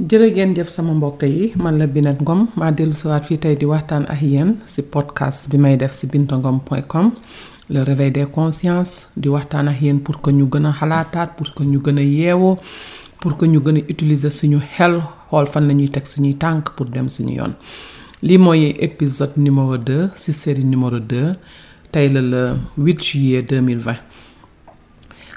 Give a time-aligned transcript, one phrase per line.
[0.00, 3.54] jërë ngeen jëf sama mbokk yi man la binet Ngom maa dellu siwaat fii tey
[3.60, 7.10] di waxtaan ak yéen si podcast bi may def si bintangom.com
[7.68, 11.52] le réveil des consciences di waxtaan ak yéen pour que ñu gën a xalaataat pour
[11.52, 12.56] que ñu gën a yeewoo
[13.20, 16.70] pour que ñu gën a utiliser suñu xel xool fan la ñuy teg suñuy tànk
[16.76, 17.52] pour dem suñu yoon
[18.22, 21.32] lii mooy épisode numéro 2 si série numéro 2
[21.92, 22.42] tey la le
[22.78, 23.98] 8 juillet 2020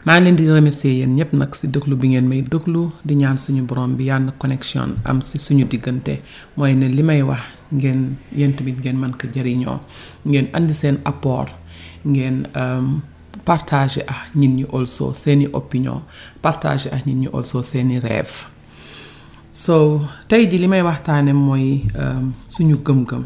[0.04, 3.38] maa leen di remercier yéen ñëpp nag si déglu bi ngeen may déglu di ñaan
[3.44, 6.20] suñu borom bi yàlla connexion am si suñu diggante
[6.58, 8.02] mooy ne li may wax ngeen
[8.36, 9.80] yéen tamit ngeen mën ko jëriñoo
[10.26, 11.52] ngeen indi seen apport
[12.06, 12.84] ngeen euh,
[13.46, 16.02] partage ak nit ñi also seeni opinion
[16.42, 16.90] partage
[17.64, 18.46] seeni rêve
[19.52, 23.24] so tey di li may waxtaane mooy euh, suñu gëm-gëm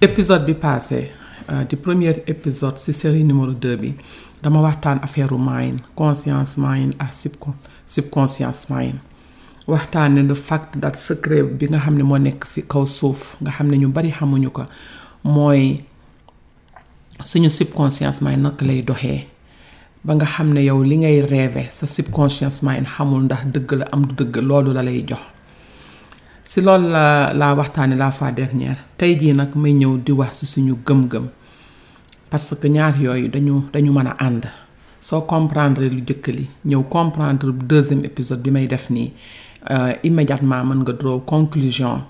[0.00, 1.10] épisode bi passé
[1.50, 3.94] euh, di premier épisode ci série numéro 2 bi
[4.44, 7.54] dama waxtaan affaire mind conscience mind ak subcon
[7.88, 8.98] subconscience mind
[9.66, 13.50] waxtaane le fact that secret bi nga xam ne moo nekk ci kaw suuf nga
[13.56, 14.62] xam ne ñu bari xamuñu ko
[15.24, 15.80] mooy
[17.24, 19.24] suñu subconscience mind naka lay doxee
[20.04, 23.84] ba nga xam ne yow li ngay rêve sa subconscience mind xamul ndax dëgg la
[23.92, 25.22] am du dëgg loolu la lay jox
[26.44, 30.32] si loolu la laa waxtaane laa fois dernière tey jii nag may ñëw di wax
[30.38, 31.26] ci suñu gëm-gëm
[32.34, 36.48] parce que ñaar yooyu dañu dañu mën a comprendre lu jëkk
[36.90, 38.90] comprendre deuxième épisode bi may def
[39.70, 40.92] euh, immédiatement mën nga
[41.24, 42.00] conclusion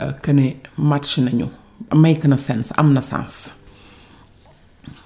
[0.00, 1.44] euh, que ne match nañu
[1.94, 3.50] make na sense am sens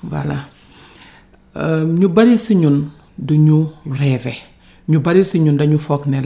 [0.04, 0.36] voilà
[1.56, 2.84] euh, ñu bari si ñun
[3.90, 4.36] rêver
[4.88, 6.20] ñu bari si ñun dañu foog ne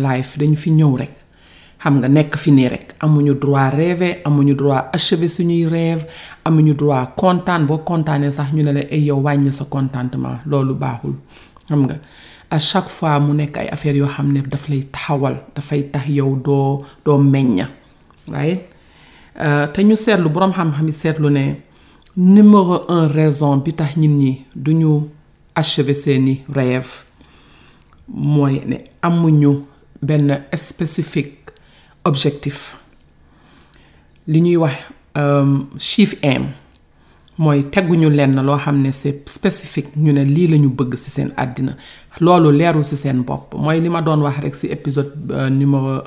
[1.82, 6.02] xam nga nekk fi nii rek amuñu droit rêver amuñu droit achever suñuy rêve
[6.46, 10.38] amuñu droit kontaan boo kontaanee sax ñu ne la ay eh, yow wàññi sa contentement
[10.46, 11.14] loolu baaxul
[11.68, 11.96] xam nga
[12.50, 16.06] à chaque fois mu nekk ay affaire yoo xam ne daf lay taxawal dafay tax
[16.08, 17.68] yow doo doo meñña
[18.32, 18.64] waaye
[19.44, 21.44] euh, te ñu seetlu borom xam-xam yi seetlu ne
[22.16, 24.90] numéro un raison bi tax nit ñi duñu
[25.54, 27.04] achever seeni rêve
[28.08, 29.52] mooy ne amuñu
[30.02, 31.43] benn spécifique
[32.04, 32.76] objectif
[34.26, 34.74] li ñuy wax
[35.16, 36.52] euh, chief aim
[37.38, 40.94] mooy teguñu lenn loo xam ne c' est spécifique ñu ne lii la ñu bëgg
[40.96, 41.76] si seen àddina
[42.20, 46.02] loolu leerul si seen bopp mooy li ma doon wax rek si épisode euh, numéro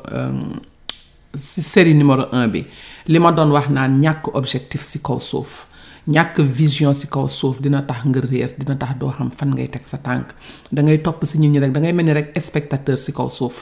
[1.36, 2.64] si euh, série numéro un bi
[3.08, 5.66] li ma doon wax naan ñàkk objectif si kaw suuf
[6.08, 9.68] ñàkk vision si kaw suuf dina tax nga réer dina tax doo xam fan ngay
[9.74, 10.30] teg sa tànk
[10.72, 13.56] da ngay topp si ñi rek da ngay mel ni rek spectateur si kaw suuf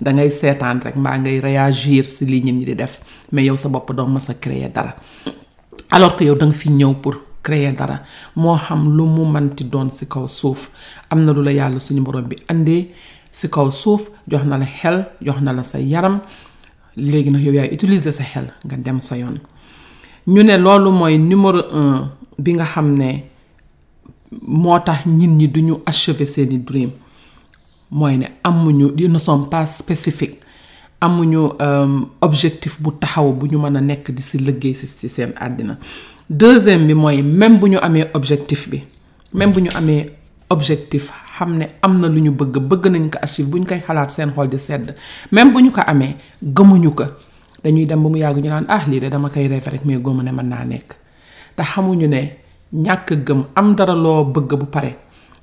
[0.00, 2.98] da ngay seetaan rek mbaa ngay réagir si lii ñi di def
[3.32, 4.94] mais yow sa bopp doo mës a créer dara
[5.90, 8.00] alors que yow da nga fi ñëw pour créer dara
[8.36, 10.70] moo xam lu mu manti doon si kaw suuf
[11.10, 12.88] am na lu la yàlla suñu borom bi andee
[13.32, 16.20] si kaw suuf jox na la xel jox na la sa yaram
[16.96, 19.38] léegi nag yow yaay utiliser sa xel nga dem sa yoon
[20.28, 23.24] ñu ne loolu mooy numéro un bi nga xam ne
[24.46, 26.90] moo tax nit ñi duñu achever seeni dream
[27.90, 30.40] mooy ne amuñu ils ne sont pas spécifiques
[31.00, 35.32] amuñu euh, objectif bu taxaw bu ñu mën a nekk di si liggéey si seen
[35.36, 35.78] àddina
[36.28, 38.82] deuxième bi mooy même bu ñu amee objectif bi
[39.32, 40.06] même bu ñu amee
[40.50, 43.80] objectif xam ne am na lu ñu bëgg bëgg nañ ko archive bu ñu koy
[43.86, 44.94] xalaat seen xol di sedd
[45.32, 47.04] même bu ñu ko amee gëmuñu ko
[47.64, 49.96] dañuy dem ba mu yàgg ñu naan ah lii de dama koy rêve rek mais
[49.98, 50.88] góoma ne mën naa nekk
[51.56, 52.20] te xamuñu ne
[52.72, 54.90] ñàkk gëm am dara loo bëgg bu pare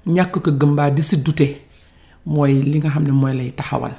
[0.05, 1.64] ñàkk ko gëm baa di si dute
[2.25, 3.93] mooy li nga xam ne mooy lay taxawal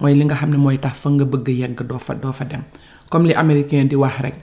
[0.00, 2.44] mooy li nga xam ne mooy tax fa nga bëgg yegg doo fa doo fa
[2.44, 2.62] dem
[3.10, 4.36] comme li américain di wax rek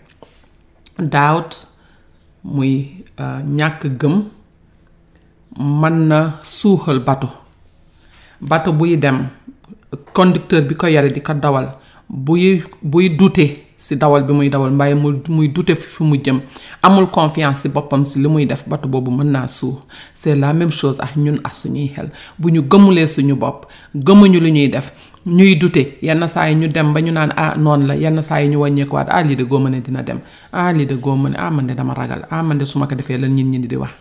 [0.99, 1.67] doubt
[2.43, 4.15] muy euh, ñàkk gëm
[5.57, 7.29] mën na suuxal bato
[8.41, 9.27] bato buy dem
[10.13, 11.71] conducteur bi ko yore di ko dawal
[12.09, 16.39] buy buy duute si dawal bi muy dawal mbaaye mu muy dute fi mu jëm
[16.87, 19.75] amul confiance si boppam si li muy def bato boobu mën naa suux
[20.15, 22.07] c'est la même chose ak ñun ak suñuy xel
[22.39, 24.93] bu ñu gëmulee suñu bopp gëmuñu lu ñuy def
[25.25, 28.39] ñuy dute yenn saa yi ñu dem ba ñu naan ah noonu la yenn saa
[28.39, 30.19] yi ñu wàññeekuwaat ah lii de góoma ne dina dem
[30.53, 33.67] ah lii de góoma ah, dama ragal ah su ma ko defee lan ñin ñi
[33.67, 33.91] di wax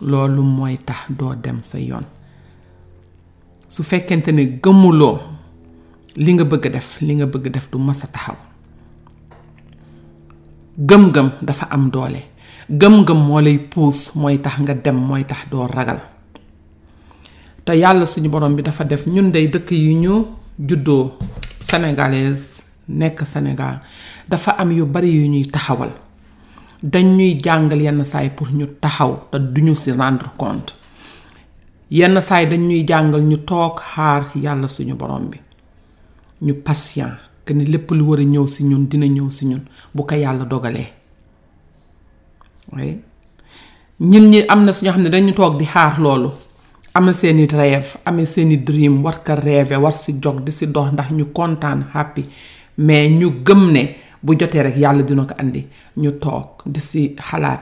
[0.00, 2.04] loolu mooy tax doo dem sa yoon
[3.68, 5.18] su fekkente ne gëmuloo
[6.16, 8.36] li nga bëgg def li nga bëgg def du masa taxaw
[10.78, 12.18] gëm-gëm dafa am doole
[12.68, 16.00] gëm-gëm moo lay puus mooy tax nga dem mooy tax doo ragal
[17.64, 20.26] te yàlla suñu borom bi dafa def ñun day dëkk yu ñu
[20.58, 21.12] juddoo
[21.60, 23.78] sénégalaise nekk Sénégal
[24.28, 25.90] dafa am yu bari yu ñuy taxawal
[26.82, 30.74] dañ ñuy jàngal yenn saay pour ñu taxaw te duñu ci rendre compte
[31.90, 35.38] yenn saay dañ ñuy jàngal ñu toog xaar yàlla suñu borom bi
[36.42, 39.62] ñu patient que lépp lu war a ñëw si ñun dina ñëw si ñun
[39.94, 40.88] bu ko yàlla dogalee
[42.76, 42.98] oui
[44.00, 46.30] ñun ñi am na suñu xam ne dañu toog di xaar loolu
[46.94, 50.52] am seen i rêve amee seen i dream war ko rêve war si jog di
[50.52, 52.22] si dox ndax ñu kontaan happy
[52.78, 53.84] mais ñu gëm ne
[54.22, 55.66] bu jotee rek yàlla dina ko indi
[56.00, 57.60] ñu toog di si xalaat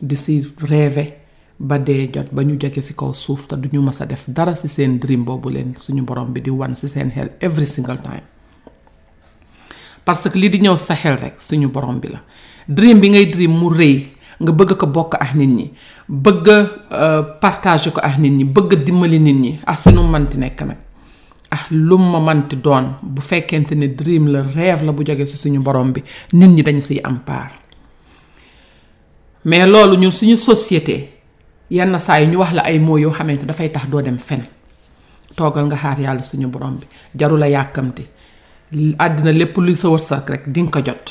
[0.00, 1.16] di si rêve
[1.58, 4.54] ba dee jot ba ñu jóge ci kaw suuf te duñu mës a def dara
[4.54, 7.98] ci seen dream boobu leen suñu borom bi di wan ci seen xel every single
[8.00, 8.22] time
[10.04, 12.20] parce que li di ñëw sa xel rek suñu borom bi la
[12.68, 14.06] dream bi ngay dream mu rëy
[14.40, 15.66] nga bëgg ko bokk ak nit ñi
[16.08, 20.38] bëgg euh, partager ko ak nit ñi bëgg dimbali nit ñi ak ah, suñu manti
[20.38, 20.78] nekk nag
[21.50, 25.36] ah lu ma manti doon bu fekkente ne dream la rêve la bu jóge si
[25.36, 26.02] suñu borom bi
[26.32, 27.52] nit ñi dañu siy am part
[29.44, 31.10] mais loolu ñun suñu société
[31.70, 34.44] yenn saa ñu wax la ay moo yoo xamante dafay tax doo dem fen
[35.36, 36.86] toogal nga xaar yàlla suñu borom bi
[37.18, 38.04] jarula yàkkamti
[38.74, 41.08] àddina lépp luy sa wërsëg rek di nga ko jot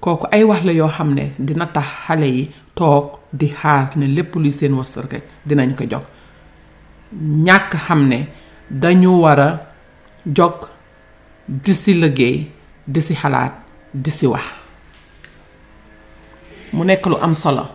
[0.00, 4.06] kooku ay wax la yoo xam ne dina tax xale yi toog di xaar ne
[4.16, 6.04] lépp luy seen wërsëg rek dinañ ko jog
[7.46, 8.18] ñàkk xam ne
[8.82, 9.48] dañu war a
[10.36, 10.56] jog
[11.64, 12.46] di si liggéey
[12.86, 13.52] di si xalaat
[13.92, 14.44] di si wax
[16.72, 17.68] mu nekk lu am solo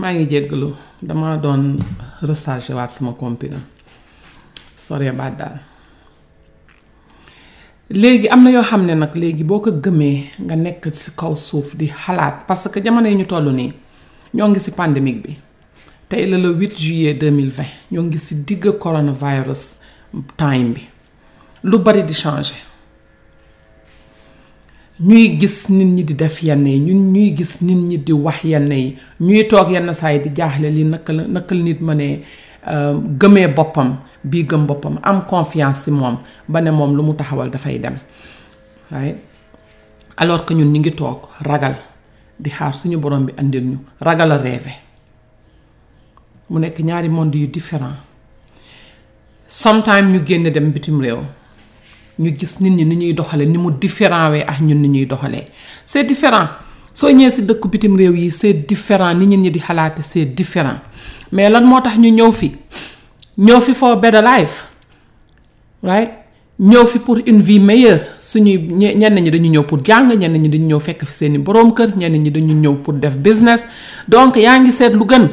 [0.00, 0.70] maa ngi jéggalu
[1.02, 1.78] dama doon
[2.28, 3.58] rechargé waat sama compina
[4.76, 5.40] sore baat
[7.90, 11.34] léegi am na yoo xam ne nag léegi boo ko gëmee nga nekk ci kaw
[11.36, 13.72] suuf di xalaat parce que jamono yi ñu toll nii
[14.34, 15.36] ñoo ngi ci pandémique bi
[16.08, 19.60] tey la le 8 juillet 2020 ñoo ngi ci digg coronavirus
[20.36, 20.82] time bi
[21.62, 22.56] lu bari di changer
[25.00, 28.42] ñuy gis nit ñi di def yenn yi ñu ñuy gis nit ñi di wax
[28.44, 31.80] yenn yi ñuy toog yenn saa yi di jaaxle li naka la naka la nit
[31.80, 32.20] ma ne
[32.70, 37.14] euh, gëmee boppam bii gëm boppam am confiance ci moom ba ne moom lu mu
[37.14, 37.94] taxawal dafay dem
[38.90, 39.14] waaye
[40.18, 41.76] alors que ñun ñu ngi toog ragal
[42.38, 44.72] di xaar suñu borom bi andil ñu ragal a rêve
[46.50, 47.96] mu nekk ñaari monde yu différent
[49.48, 51.22] sometime ñu génn dem bitim réew
[52.20, 55.04] ñu gis nit ñi ni ñuy doxalee ni mu différent wee ak ñun ni ñuy
[55.06, 55.46] doxalee
[55.86, 56.48] c'est différent
[56.92, 60.26] soo ñëwee si dëkku bitim réew yi c'est différent ni nit ñi di xalaate c'est
[60.26, 60.80] différent
[61.32, 62.52] mais lan moo tax ñu ñëw fi
[63.38, 64.66] ñëw fi for better life
[65.82, 66.10] right
[66.58, 70.48] ñëw fi pour une vie meilleure suñuy ñenn ñi dañu ñëw pour jàng ñenn ñi
[70.50, 73.66] dañu ñëw fekk fi seeni boroom kër ñenn ñi dañu ñëw pour def business
[74.06, 75.26] donc yaa ngi seet lu gën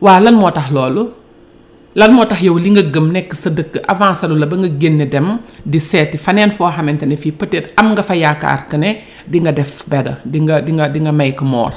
[0.00, 1.08] waa lan moo tax loolu
[1.94, 5.06] lan moo tax yow li nga gëm nekk sa dëkk avancé la ba nga génne
[5.08, 8.96] dem di seeti faneen foo xamante ne fii peut-être am nga fa yaakaar que ne
[9.28, 11.70] di nga def bedda di nga dinga di nga may ko moor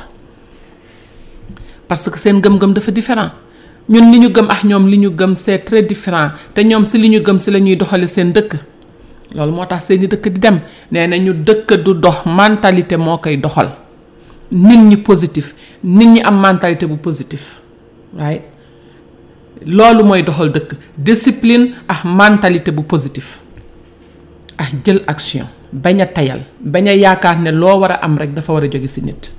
[1.88, 3.30] parce que seen gëm-gëm dafa différent
[3.88, 6.98] ñun li ñu gëm ak ñoom li ñu gëm c'est très différent te ñoom si
[6.98, 8.56] li ñu gëm si la ñuy doxale seen dëkk
[9.36, 13.18] loolu moo tax seeni dëkk di dem nee na ñu dëkk du dox mentalité moo
[13.20, 13.70] koy doxal
[14.52, 17.62] nit ñi positif nit ñi am mentalité bu positif
[18.16, 18.42] waaye
[19.66, 23.40] loolu mooy doxal dëkk discipline ak mentalité bu positif
[24.58, 28.34] ak jël action bañ a tayal bañ a yaakaar ne loo war a am rek
[28.34, 29.32] dafa war a jóge ci nit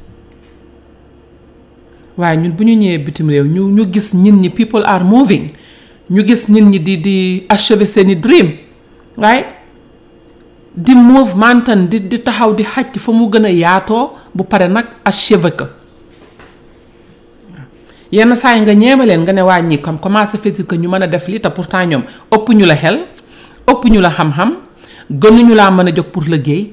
[2.16, 5.46] waaye ñun bu ñu ñëwee bitim réew ñu ñu gis nit ñi people are moving
[6.10, 8.52] ñu gis nit ñi di di achever seeni dream
[9.16, 9.44] waaye
[10.74, 11.34] di move
[11.88, 15.66] di di taxaw di xaj fa mu gën a yaatoo bu pare nag achever ko
[18.12, 20.88] yenn saa yi nga ñeeba leen nga ne waa ñi comme comment ça que ñu
[20.88, 23.06] mën a def li te pourtant ñoom ëpp ñu la xel
[23.66, 24.56] ëpp ñu la xam-xam
[25.22, 26.72] gënuñu laa mën a jóg pour liggéey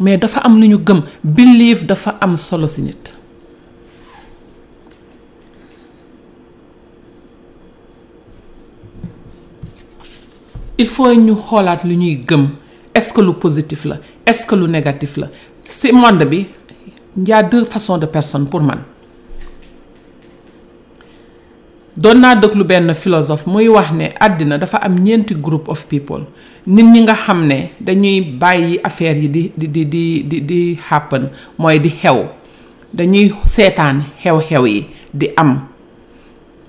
[0.00, 3.16] mais dafa am lu ñu gëm belief dafa am solo si nit.
[10.78, 12.48] il faut ñu xoolaat lu ñuy gëm
[12.92, 15.28] est-ce que lu positif la est-ce que lu négatif la
[15.62, 16.46] si monde bi
[17.24, 18.80] y a deux façons de personnes pour man.
[22.00, 26.22] doon naa déglu benn philosophe muy wax ne àddina dafa am ñeenti group of people
[26.66, 30.78] nit ñi nga xam ne dañuy bàyyi affaire yi di di di di di di
[30.88, 31.28] happen
[31.58, 32.16] mooy di xew
[32.96, 35.66] dañuy seetaan xew-xew yi di am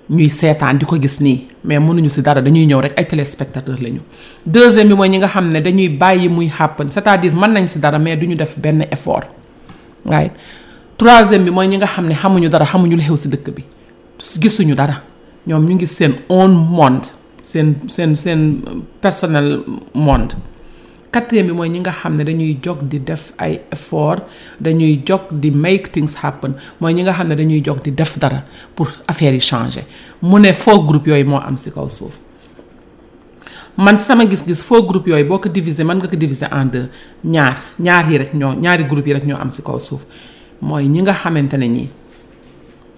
[0.10, 3.78] ñuy seetaan di ko gis nii mais mënuñu si dara dañuy ñëw rek ay téléspectateur
[3.82, 4.02] lañu.
[4.46, 7.66] deuxième bi mooy ñi nga xam ne dañuy bàyyi muy happen cest à mën nañ
[7.68, 9.24] si dara mais duñu def benn effort
[10.06, 10.32] waaye
[10.98, 13.64] troisième bi mooy ñi nga xam ne xamuñu dara xamuñu lu xew si dëkk bi
[14.42, 15.02] gisuñu dara.
[15.48, 17.08] ñoom ñu ngi seen own monde
[17.42, 18.62] seen seen seen
[19.02, 19.60] personnel
[19.94, 20.34] monde
[21.14, 24.22] quatrième bi mooy ñi nga xam ne dañuy jog di def ay effort
[24.64, 28.18] dañuy jog di make things happen mooy ñi nga xam ne dañuy jog di def
[28.20, 28.42] dara
[28.76, 29.86] pour affaire yi changer
[30.22, 32.16] mu ne faux groupe yooyu moo am si kaw suuf
[33.78, 36.86] man sama gis-gis faux groupe yooyu boo ko diviser man nga ko diviser en deux
[37.26, 40.02] ñaar ñaar yi rek ñaari groupe yi rek ñoo am si kaw suuf
[40.62, 41.66] mooy ñi nga xamante ne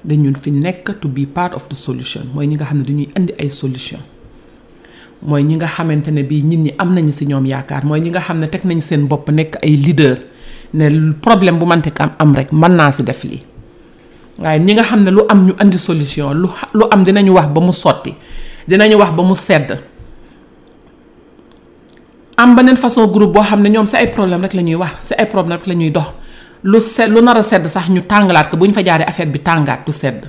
[0.05, 3.07] dañu fi nekk to be part of the solution mooy ñi nga xam ne dañuy
[3.15, 4.03] indi ay solution
[5.23, 8.11] mooy ñi nga xamante ne bii nit ñi am nañu si ñoom yaakaar mooy ñi
[8.11, 10.19] nga xam ne teg nañu seen bopp nekk ay leader
[10.75, 13.41] ne problème bu mante am am rek mën naa si def lii
[14.43, 17.47] waaye ñi nga xam ne lu am ñu indi solution lu lu am dinañu wax
[17.47, 18.11] ba mu sotti
[18.67, 19.71] dinañu wax ba mu sedd
[22.35, 24.93] am beneen façon groupe boo xam ne ñoom si ay problème rek la ñuy wax
[25.07, 26.11] si ay problème rek la ñuy dox
[26.63, 29.31] lu sedd lu nar a sedd sax ñu tàngalaat ko bu ñu fa jaaree affaire
[29.31, 30.27] bi tàngaat du sedd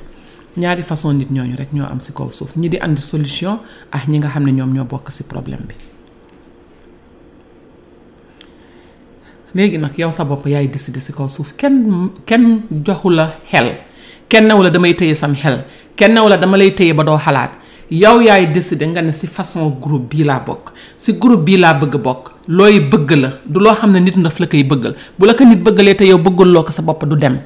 [0.57, 3.59] ñaari façon nit ñooñu rek ñoo am ci kaw suuf ñi di indi solution
[3.93, 5.75] ak ñi nga xam ne ñoom ñoo bokk ci problème bi.
[9.55, 13.69] léegi nag yow sa bopp yaay décider ci kaw suuf kenn kenn joxu la xel
[14.29, 15.65] kenn newu la damay téye sam xel
[15.97, 17.51] kenn newu la dama lay téye ba doo xalaat.
[17.91, 21.75] yow yaay décider nga ne si façon groupe bi laa bokk si groupe bi laa
[21.75, 25.27] bëgg bokk looy bëgg la du loo xam ne nit ndaf la koy bëggal bu
[25.27, 27.39] la ko nit bëggalee te yow bëggal loo ko sa bopp du dem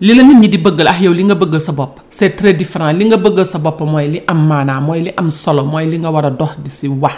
[0.00, 2.54] li la nit ñi di bëggal ah yow li nga bëggal sa bopp c'est très
[2.54, 5.84] différent li nga bëggal sa bopp mooy li am maanaa mooy li am solo mooy
[5.86, 7.14] li nga war a dox di si wax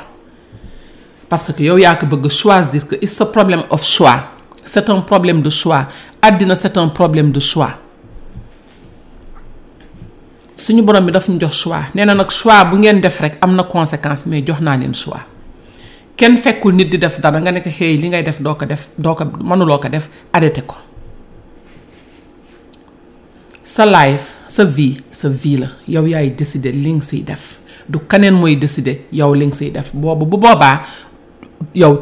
[1.29, 4.19] parce que yow yaa ko bëgg choisir que it's a problem of choix
[4.65, 5.87] c'est un problème de choix
[6.21, 7.71] àddina c'est un problème de choix
[10.63, 13.35] suñu borom bi daf ñu jox choix nee na nag choix bu ngeen def rek
[13.43, 15.21] am na conséquence mais jox naa leen choix
[16.17, 18.65] kenn fekkul nit di def dara nga nekk ko xëy li ngay def doo ko
[18.73, 20.77] def doo ko mënuloo ko def arrêté ko
[23.75, 27.99] sa life sa vie sa vie la yow yaay décidé li nga siy def du
[28.11, 30.85] keneen mooy décider yow li nga siy def boobu bu boobaa
[31.75, 31.95] yow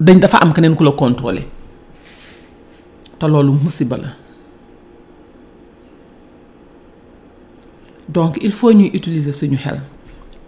[0.00, 1.44] dañ dafa am keneen ku la contrôler
[3.18, 4.12] te loolu musiba la.
[8.08, 9.80] donc il faut ñuy utiliser suñu xel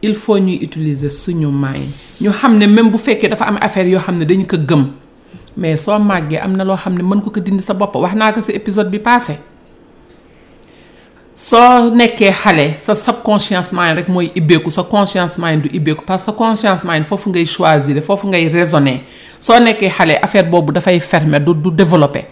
[0.02, 1.82] il faut ñuy utiliser suñu maay
[2.20, 4.86] ñu xam ne même bu fekkee dafa am affaire yoo xam ne dañu ko gëm
[5.56, 8.14] mais soo màggee am na loo xam ne mën ko ko dindi sa bopp wax
[8.14, 9.36] naa ko si épisode bi passé
[11.34, 16.22] soo nekkee xale sa subconscious mind rek mooy ibbeeku sa conscious mind du ibbeeku parce
[16.22, 19.00] que sa conscious mind foofu ngay choisir foofu ngay raisonner
[19.38, 22.24] soo nekkee xale affaire boobu dafay fermer du du développer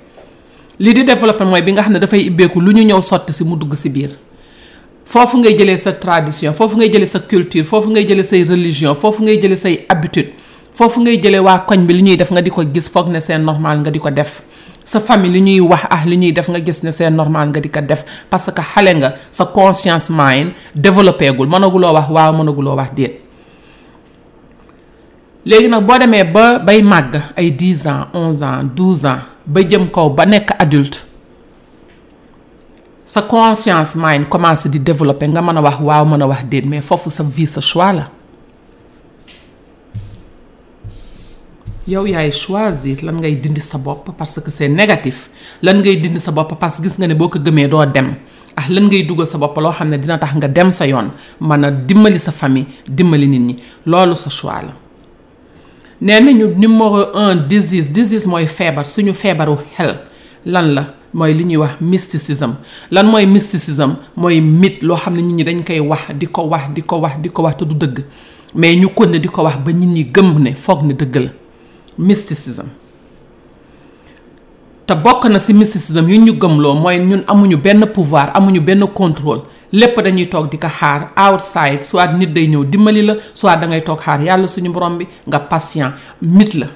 [0.79, 3.45] li di développer mooy bi nga xam ne dafay ibbeeku lu ñu ñëw sotti si
[3.45, 4.11] mu dugg si biir.
[5.09, 8.93] foofu ngay jëlee sa tradition foofu ngay jëlee sa culture foofu ngay jëlee say religion
[8.95, 10.33] foofu ngay jëlee say habitude
[10.77, 13.17] foofu ngay jëlee waa koñ bi li ñuy def nga di ko gis foog ne
[13.21, 14.43] c'est normal nga di ko def
[14.85, 17.61] sa famille li ñuy wax ah li ñuy def nga gis ne c'est normal nga
[17.65, 22.33] di ko def parce que xale nga sa conscience mind développé gul mënaguloo wax waaw
[22.37, 23.17] mënaguloo wax déet.
[25.49, 29.63] léegi nag boo demee ba bay màgg ay 10 ans 11 ans 12 ans ba
[29.65, 31.08] jëm kaw ba nekk adulte
[33.09, 36.69] sa conscience mind commencé di développer nga mën a wax waaw mën a wax déet
[36.69, 38.13] mais foofu sa vie sa choix la
[41.89, 45.31] yow yaay choisir lan ngay dindi sa bopp parce que c'est négatif
[45.65, 48.13] lan ngay dindi sa bopp parce que gis nga ne boo ko gëmee doo dem
[48.55, 51.09] ah lan ngay dugal sa bopp loo xam ne dina tax nga dem sa yoon
[51.41, 54.75] mën a dimbali sa famille dimbali nit ñi loolu sa choix la
[56.03, 59.97] nee nañu numéro un disease disease mooy feebar suñu feebaru xel
[60.45, 62.55] lan la mooy li ñuy wax mysticisme
[62.91, 66.43] lan mooy mysticisme mooy mythe loo xam ne nit ñi dañ koy wax di ko
[66.43, 67.99] wax di ko wax di ko wax te du dëgg
[68.55, 71.31] mais ñu kon di ko wax ba nit ñi gëm ne foog ne dëgg la
[71.99, 72.67] mysticisme
[74.87, 78.85] te bokk na ci mysticisme yu ñu gëmloo mooy ñun amuñu benn pouvoir amuñu benn
[78.95, 83.57] contrôle lépp dañuy toog di ko xaar outside soit nit day ñëw dimbali la soit
[83.57, 86.67] da ngay toog xaar yàlla suñu borom bi nga patient mythe la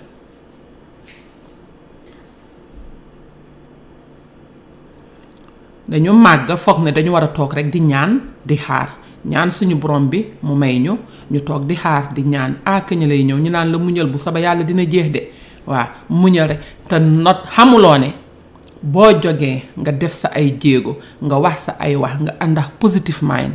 [5.92, 8.88] dañu màgg foog ne dañu war a toog rek di ñaan di xaar
[9.28, 10.94] ñaan suñu borom bi mu may ñu
[11.30, 14.06] ñu toog di xaar di ñaan ak ah, ñu lay ñëw ñu naan la muñal
[14.12, 15.20] bu saba yàlla dina jeex de
[15.68, 18.08] waa muñal rek te not xamuloo ne
[18.82, 19.12] boo
[19.80, 23.54] nga def sa ay jéego nga wax sa ay wax nga àndax positive mind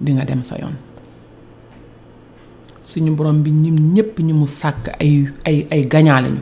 [0.00, 0.74] di nga dem sa yoon
[2.82, 6.40] suñu borom bi ñim ñépp ñu mu sàkk ay ay ay gañaa lañu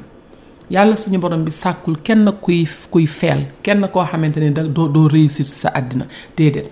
[0.72, 4.88] yàlla suñu borom bi sàkkul kenn kuy kuy feel kenn koo xamante ne da doo
[4.88, 6.70] doo réussir si sa àddina déedéet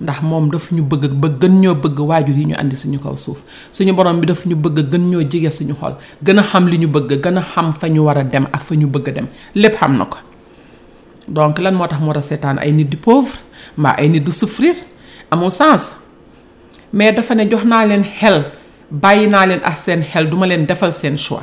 [0.00, 3.16] ndax moom daf ñu bëgg ba gën ñoo bëgg waajur yi ñu indi suñu kaw
[3.16, 3.38] suuf
[3.72, 6.78] suñu borom bi daf ñu bëgg gën ñoo jige suñu xol gën a xam li
[6.78, 9.12] ñu bëgg gën a xam fa ñu war a dem ak fa ñu bëgg a
[9.12, 10.18] dem lépp xam na ko
[11.28, 13.34] donc lan moo tax moo tax seetaan ay nit di pauvre
[13.76, 14.74] maa ay nit du souffrir
[15.30, 15.96] amul sens
[16.92, 18.44] mais dafa ne jox naa leen xel
[18.90, 21.42] bàyyi naa leen ak seen xel duma leen defal seen choix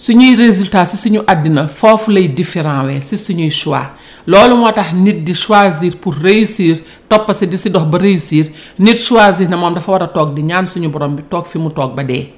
[0.00, 3.88] suñuy résultat si suñu àddina foofu lay différent wee si suñuy choix
[4.26, 8.46] loolu moo tax nit di choisir pour réussir topp si di si dox ba réussir
[8.78, 11.58] nit choisir na moom dafa war a toog di ñaan suñu borom bi toog fi
[11.58, 12.32] mu toog ba dee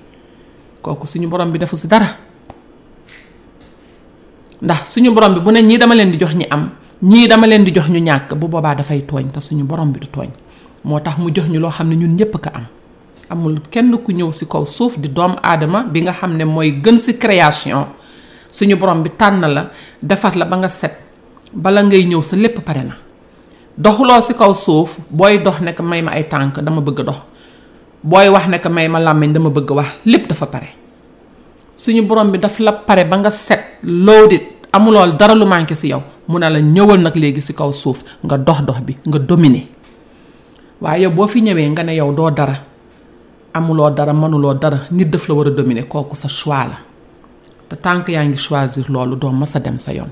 [0.82, 2.18] kooku suñu borom bi defu si dara
[4.60, 6.68] ndax suñu borom bi bu ne ñii dama leen di jox ñi am
[7.00, 10.00] ñii dama leen di jox ñu ñàkk bu boobaa dafay tooñ te suñu borom bi
[10.00, 10.30] du tooñ
[10.84, 12.66] moo tax mu jox ñu loo xam ne ñun ñépp ko am
[13.32, 16.76] amul kenn ku ñëw ci kaw suuf di doom aadama bi nga xam ne mooy
[16.84, 17.88] gën si création
[18.52, 19.70] suñu borom bi tànn la
[20.02, 21.00] defar la ba nga set
[21.52, 22.94] bala ngay ñëw sa lépp pare na
[23.80, 27.18] doxuloo si kaw suuf booy dox nekk may ma ay tànk dama bëgg dox
[28.04, 30.68] booy wax nekk may ma dama bëgg wax lépp dafa pare
[31.76, 35.88] suñu borom bi daf la pare ba nga set loaded amuloo dara lu manqué si
[35.88, 39.18] yow mu ne la ñëwal nag léegi si kaw suuf nga dox dox bi nga
[39.18, 39.64] dominer
[40.80, 42.70] waaye boo fi ñëwee nga ne yow doo dara
[43.54, 46.78] amuloo dara mënuloo dara nit daf la war a dominer kooku sa choix la
[47.68, 50.10] te tànk yaa ngi choisir loolu doo mas a dem sa yoon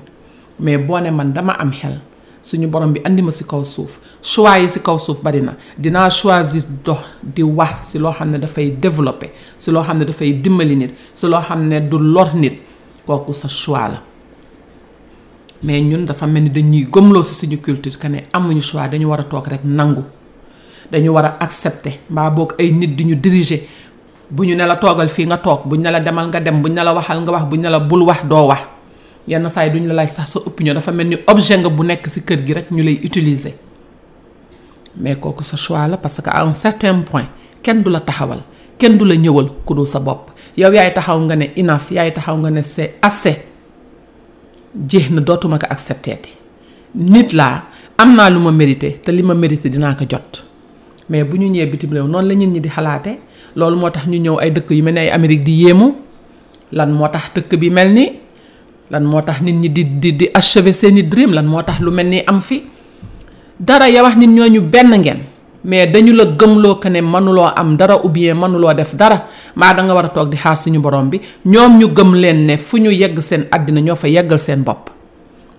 [0.59, 1.99] mais boo ne man dama am xel
[2.41, 5.53] suñu borom bi indi ma si kaw suuf choix yi si kaw suuf bari na
[5.77, 10.05] dinaa choisir dox di wax si loo xam ne dafay développer si loo xam ne
[10.05, 12.59] dafay dimbali nit si loo xam ne du lor nit
[13.05, 14.01] kooku sa choix la
[15.63, 19.07] mais ñun dafa mel ni dañuy gëmloo si suñu culture que ne amuñu choix dañu
[19.07, 20.03] war a toog rek nangu.
[20.91, 23.63] dañu war a accepté mbaa boog ay nit di ñu diriger
[24.29, 26.61] bu ñu ne la toogal fii nga toog bu ñu ne la demal nga dem
[26.61, 28.59] bu ñu ne la waxal nga wax bu ñu ne la bul wax doo wax
[29.27, 31.83] yenn saa yi duñ la laaj sax sa ñoo dafa mel ni objet nga bu
[31.83, 33.53] nekk ci kër gi rek ñu lay utiliser
[34.99, 37.29] mais kooku sa choix la parce que à un certain point
[37.63, 38.41] kenn du la taxawal
[38.77, 42.11] kenn du la ñëwal ku dul sa bopp yow yaay taxaw nga ne enough yaay
[42.13, 43.37] taxaw nga ne se assez
[44.75, 46.19] jeex na dootuma ko accepté
[46.95, 47.63] nit laa
[47.97, 50.43] am naa lu ma mérité te li ma mérité dinaa ko jot.
[51.11, 53.19] mais bu ñu ñëwee bitim réew noonu la ñit ñi di xalaate
[53.55, 55.93] loolu moo tax ñu ñëw ay dëkk yu mel ne ay di yéemu
[56.71, 58.07] lan moo tax dëkk bi mel ni
[58.89, 61.91] lan moo tax nit ñi di di di achever seeni dream lan moo tax lu
[61.91, 62.63] mel ni am fi
[63.59, 65.19] dara ya wax nit ñooñu benn ngeen
[65.65, 69.83] mais dañu la gëmloo que ne mënuloo am dara ou mënuloo def dara maa da
[69.83, 72.77] nga war a toog di xaar suñu borom bi ñoom ñu gëm leen ne fu
[72.77, 74.89] ñu yegg seen àddina ñoo fa yeggal seen bopp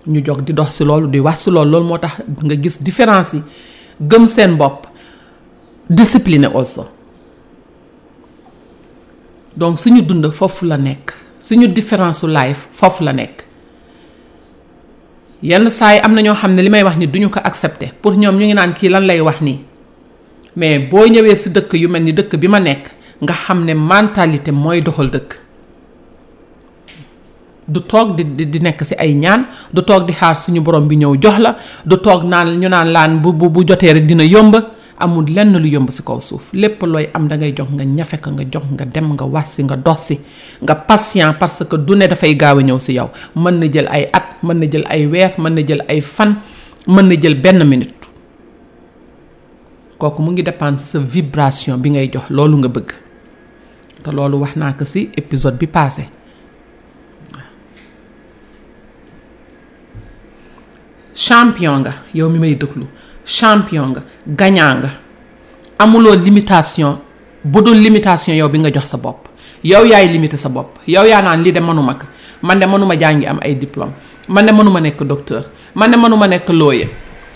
[0.07, 2.79] ñu jog di dox si loolu di wax si loolu loolu moo tax nga gis
[2.81, 3.41] différence yi
[4.09, 4.91] gëm seen bopp
[5.89, 6.81] discipliné aussi
[9.55, 13.43] donc suñu dund foofu la nekk suñu différence su life foofu la nekk
[15.43, 17.91] yenn saa yi am na ñoo xam ne li may wax ni duñu ko accepter
[18.01, 19.59] pour ñoom ñu ngi naan kii lan lay wax nii
[20.55, 22.91] mais boo ñëwee si dëkk yu mel ni dëkk bi ma nekk
[23.21, 25.39] nga xam ne mentalité mooy doxal dëkk
[27.67, 30.95] du toog di di nekk si ay ñaan du toog di xaar suñu borom bi
[30.97, 34.55] ñëw jox la du toog naan ñu naan laan bu bu jotee rek dina yomb
[35.03, 38.17] amul lenn lu yomb si kaw suuf lépp looy am da ngay jox nga ñafe
[38.23, 40.15] ko nga jox nga dem nga wax si nga dox si
[40.63, 43.87] nga patient parce que du ne dafay gaaw a ñëw si yow mën na jël
[43.91, 46.37] ay at mën na jël ay weer mën na jël ay fan
[46.87, 47.93] mën na jël benn minute
[49.99, 52.89] kooku mu ngi dépendre sa vibration bi ngay jox loolu nga bëgg
[54.07, 56.07] te loolu wax naa ko si épisode bi passé
[61.13, 62.85] champion nga yow mi may déglu
[63.25, 64.91] champion nga gagnant nga
[65.79, 66.99] amuloo limitation
[67.43, 69.27] bu dul limitation yow bi nga jox sa bopp
[69.63, 72.05] yow yaay limite sa bopp yow yaa naan lii de mënuma ko
[72.43, 73.91] man de mënuma jàngi am ay diplôme
[74.27, 76.87] man de mënuma nekk docteur man de mënuma nekk lawyer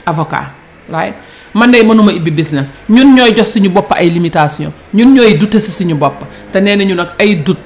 [0.05, 0.51] avocat
[0.91, 1.15] right
[1.55, 5.59] man de mënuma ibbi business ñun ñooy jox suñu bopp ay limitation ñun ñooy dute
[5.59, 7.63] si suñu bopp te nee nañu nag ay dut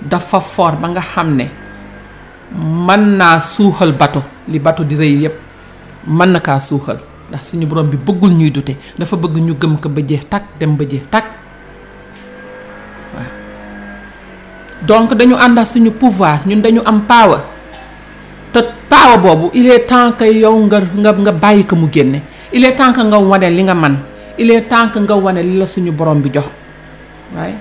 [0.00, 1.46] dafa fort ba nga xam ne
[2.58, 5.36] mën naa suuxal bato li bato di rëy yépp
[6.06, 6.98] mën na kaa suuxal
[7.32, 10.44] ndax suñu borom bi bëggul ñuy dute dafa bëgg ñu gëm ko ba jeex tak
[10.60, 11.32] dem ba jeex tak
[14.84, 17.40] donc dañu Anda suñu pouvoir ñun dañu am power
[18.52, 22.20] te power tanka il est temps que yow nga nga nga bayyi ko mu génné
[22.52, 23.96] il est temps que nga wone li nga man
[24.36, 26.46] il est temps que nga wone li la suñu borom bi jox
[27.34, 27.56] waaye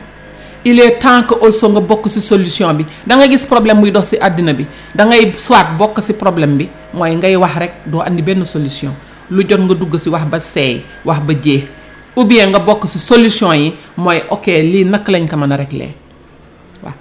[0.65, 3.89] il est temps que also nga bokk si solution bi da nga gis problème muy
[3.91, 7.73] dox si àddina bi da ngay soit bokk si problème bi mooy ngay wax rek
[7.87, 8.91] doo andi benn solution
[9.31, 11.63] lu jot nga dugg ci wax ba seey wax ba jee
[12.19, 13.71] ou bien nga bokk ci solution yi
[14.29, 15.91] ok lii nak lañ ko mën a régler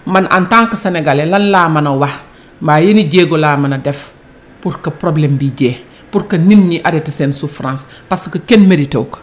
[0.07, 2.15] man en tant que sénégalais lan laa mën a wax
[2.63, 4.15] mbaa yeni jéego laa mën def
[4.63, 8.63] pour que problème bi jee pour que nit ñi arrêté seen souffrance parce que kenn
[8.67, 9.19] mérité ko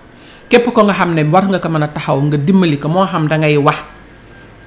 [0.50, 3.08] képp ko nga xam ne war nga ko mën a taxaw nga dimbali ko moo
[3.08, 3.78] xam da ngay wax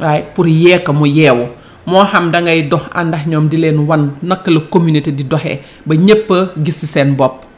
[0.00, 1.44] waaye pour yee ko mu yeewu
[1.84, 5.60] moo xam da ngay dox àndax ñoom di leen wan naka la communauté di doxee
[5.84, 6.32] ba ñépp
[6.64, 7.49] gis seen bopp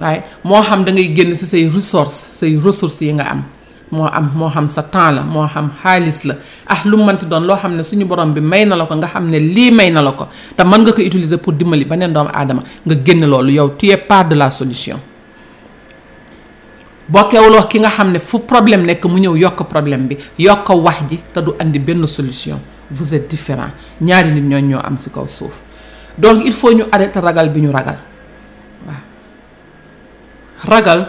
[0.00, 3.42] waaye moo xam da ngay génn si say ressources say ressources yi nga am
[3.90, 6.34] moo am moo xam sa temps la moo xam xaalis la
[6.66, 9.06] ah lu mënti doon loo xam ne suñu borom bi may na la ko nga
[9.06, 12.12] xam ne lii may na la ko te mën nga ko utiliser pour dimbali beneen
[12.12, 14.98] doomu aadama nga génn loolu yow tu es part de la solution
[17.08, 21.04] bokkewuloo ki nga xam ne fu problème nekk mu ñëw yokk problème bi yokk wax
[21.10, 22.58] ji te du andi benn solution
[22.90, 25.60] vous êtes différent ñaari nit ñoo ñoo am si kaw suuf
[26.16, 27.98] donc il faut ñu arrêter ragal bi ñu ragal
[30.66, 31.08] ragal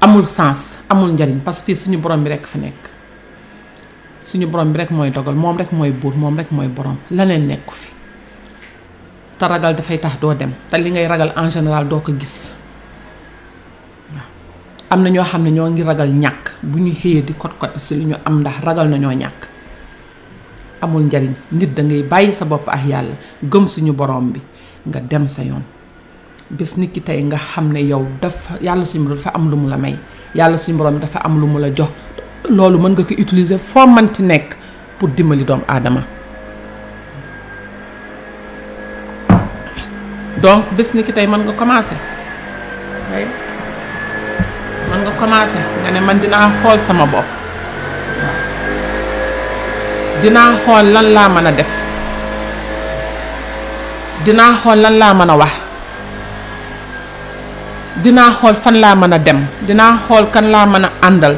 [0.00, 2.88] amul sens amul njariñ parce que suñu borom bi rek fa nekk
[4.22, 6.96] suñu borom bi rek mooy dogal moom rek mooy buur moom rek mooy borom
[7.70, 7.88] fi
[9.38, 12.52] te ragal dafay tax doo dem te li ngay ragal en général doo ko gis
[14.90, 17.76] am na ñoo xam ne ñoo ngi ragal ñàkk bu ñu xëyee di kot kot
[17.76, 19.48] si li ñu am ndax ragal na ñoo ñàkk
[20.80, 24.40] amul njariñ nit da ngay bàyyi sa bopp ak yàlla gëm suñu borom bi
[24.88, 25.62] nga dem sa yoon
[26.52, 29.56] bis nit ki tey nga xam ne yow dafa yàlla suñu borom dafa am lu
[29.56, 29.96] mu la may
[30.36, 31.88] yàlla suñu borom dafa am lu mu la jox
[32.50, 34.54] loolu mën nga ko utiliser foo manti nekk
[34.98, 36.02] pour dimbali doom aadama
[40.42, 41.96] donc bis nit ki tey mën nga commencé
[44.90, 47.26] mën nga commencé nga ne man dinaa xool sama bopp
[50.22, 51.70] dinaa xool lan laa mën a def
[54.24, 55.71] dinaa xool lan laa mën a wax
[58.04, 61.34] dinaa xool fan laa mën a dem dinaa xool kan laa mën a àndal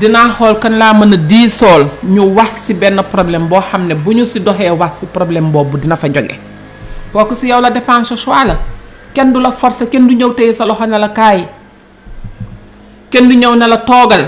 [0.00, 3.94] dinaa xool kan laa mën a diisool ñu wax ci benn problème boo xam ne
[3.94, 6.38] bu ñu ci doxee wax ci problème boobu dina fa jóge
[7.12, 8.56] kooku ci yow la dépend sa choix
[9.14, 11.46] kenn du la forcer kenn du ñëw téye sa loxo ne la kaay
[13.10, 14.24] kenn du ñëw ne la toogal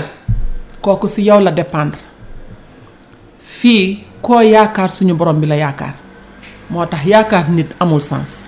[0.81, 1.97] kooku ci yow la dépendre
[3.39, 5.93] fii koo yaakaar suñu borom bi la yaakaar
[6.69, 8.45] moo tax yaakaar nit amul sens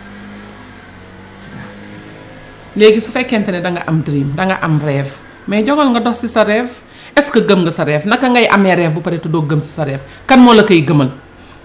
[2.76, 5.12] léegi su fekkente ne da nga am dream da nga am rêve
[5.50, 6.70] mais jogal nga dox si sa rêve
[7.18, 9.60] est ce que gëm nga sa rêve naka ngay amee rêve bu pare tuddoo gëm
[9.60, 11.10] si sa rêve kan moo la koy gëmal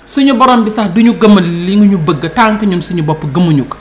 [0.06, 3.64] suñu borom bi sax duñu gëmal li nga ñu bëgg tànk ñun suñu bopp gëmuñu
[3.68, 3.76] ko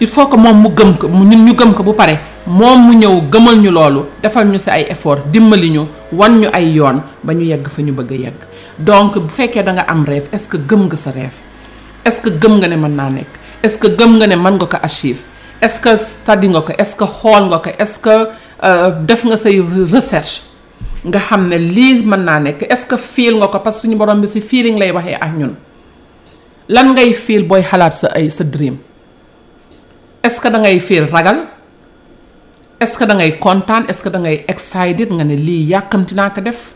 [0.00, 2.92] il faut que moom mu gëm ko ñun ñu gëm ko bu pare moom mu
[2.96, 7.00] ñëw gëmal ñu loolu defal ñu si ay effort dimbali ñu wan ñu ay yoon
[7.22, 8.40] ba ñu yegg fa ñu bëgg a yegg
[8.80, 11.36] donc bu fekkee da nga am rêve est ce que gëm nga sa rêve
[12.04, 14.36] est ce que gëm nga ne mën naa nekk est ce que gëm nga ne
[14.36, 15.22] mën nga ko achieve
[15.60, 18.28] est ce que study nga ko est ce que xool nga ko est ce que
[18.62, 19.58] euh, def nga say
[19.92, 20.42] recherche
[21.04, 23.82] nga xam ne lii mën naa nekk est ce que fiil nga ko parce que
[23.88, 25.54] suñu borom bi si feeling lay waxee ak ñun
[26.68, 28.78] lan ngay fiil booy xalaat sa ay sa dream
[30.22, 31.46] est ce que da ngay fiil ragal
[32.78, 35.66] est ce que da ngay kontaan est ce que da ngay excited nga ne lii
[35.66, 36.74] yàkkamti naa ko def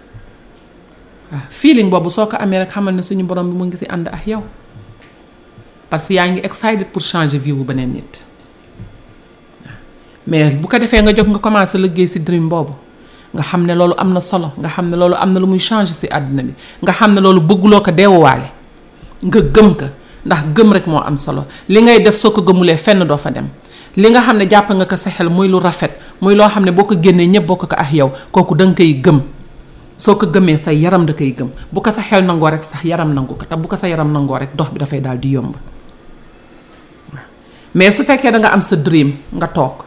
[1.31, 3.87] waaw feeling boobu soo ko amee rek xamal ne suñu borom bi mu ngi si
[3.87, 4.42] ànd ak yow.
[5.92, 8.12] parce que yaa ngi excited pour changer vie bu beneen nit
[10.26, 12.72] mais bu ko defee nga jox nga commencé liggéey si dream boobu
[13.37, 15.59] nga xam ne loolu am na solo nga xam ne loolu am na lu muy
[15.61, 16.52] changer si àddina bi
[16.83, 18.48] nga xam ne loolu bëgguloo ko deewawaale
[19.20, 19.88] nga gëm ka
[20.24, 23.28] ndax gëm rek moo am solo li ngay def soo ko gëmulee fenn doo fa
[23.31, 23.52] dem
[23.96, 25.92] li nga xam ne jàpp nga ko sa xel muy lu rafet
[26.24, 28.94] muy loo xam ne boo ko génnee ñëpp bokk ko ah yow kooku da koy
[28.96, 29.20] gëm
[30.00, 32.81] soo ko gëmee sa yaram da koy gëm bu ko sa xel nangoo rek sa
[32.83, 35.37] yaram nangu ko te bu ko sa yaram nangoo rek dox bi dafay daal di
[35.37, 35.52] yomb
[37.75, 39.85] mais su fekkee da nga am sa dream nga toog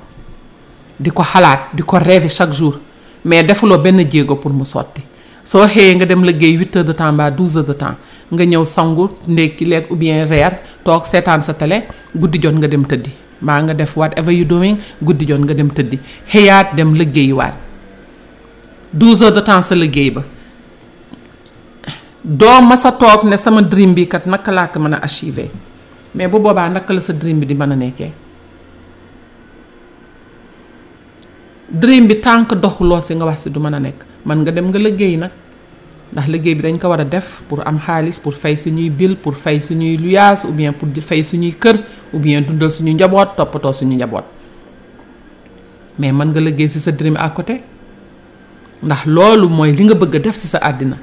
[0.99, 2.79] di ko xalaat di ko rêver chaque jour
[3.23, 5.01] mais defuloo benn jéego pour mu sotti
[5.43, 7.95] soo xëyee nga dem liggéey huit heures de temps mbaa de temps
[8.31, 12.67] nga ñëw sangu ndékki lekk ou bien reer toog seetaan sa télé guddi jot nga
[12.67, 16.95] dem tëddi mbaa nga def whatever you doing guddi jot nga dem tëddi xëyaat dem
[16.95, 17.53] liggéeyiwaat
[18.93, 20.23] douze heures de temps sa liggéey ba
[22.23, 25.49] doo ma sa toog ne sama dream bi kat naka laa ko mën a achiver
[26.15, 28.11] mais bu boobaa naka la sa dream bi di mën a nekkee
[31.83, 34.67] dream bi tànk doxuloo si nga wax si du mën a nekk man nga dem
[34.71, 35.31] nga liggéey nag
[36.13, 39.17] ndax liggéey bi dañ ko war a def pour am xaalis pour fay suñuy bill
[39.17, 41.75] pour fay suñuy luyaas ou bien pour fay suñuy kër
[42.13, 44.23] ou bien dundal suñu njaboot toppatoo suñu njaboot
[45.99, 47.61] mais mën nga liggéey si sa dream à côté
[48.83, 50.95] ndax loolu mooy li nga bëgg a def si sa àddina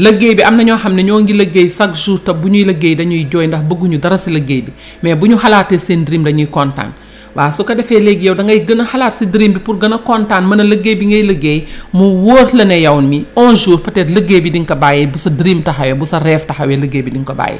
[0.00, 2.64] liggéey bi am na ñoo xam ne ñoo ngi liggéey chaque jour te bu ñuy
[2.64, 6.22] liggéey dañuy jooy ndax bëgguñu dara si liggéey bi mais bu ñu xalaatee seen dream
[6.24, 6.92] dañuy kontaan
[7.36, 9.76] waaw su ko defee léegi yow da ngay gën a xalaat si dream bi pour
[9.78, 13.26] gën a kontaan mën a liggéey bi ngay liggéey mu wóor la ne yow mi
[13.36, 16.46] un jour peut-être liggéey bi dinga ko bàyyee bu sa dream taxawee bu sa rêve
[16.46, 17.58] taxawee liggéey bi di ko bàyyi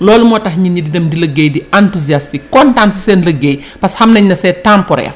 [0.00, 3.94] loolu moo tax nit ñi di dem di liggéey di enthousiaste kontaan seen liggéey parce
[3.94, 5.14] que xam nañ ne c'est temporaire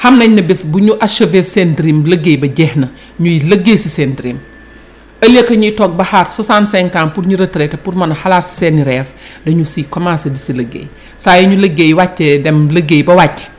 [0.00, 2.88] xam nañ ne bés bu ñu achever seen dream liggéey ba jeex na
[3.20, 4.38] ñuy liggéey si seen dream
[5.18, 8.54] ëllëg ñuy toog ba xaar 65 ans pour ñu retraité pour mën a xalaat si
[8.54, 9.08] seeni rêve
[9.44, 13.50] dañu si commencé di si liggéey saa yi ñu liggéey wàccee dem liggéey ba wàcc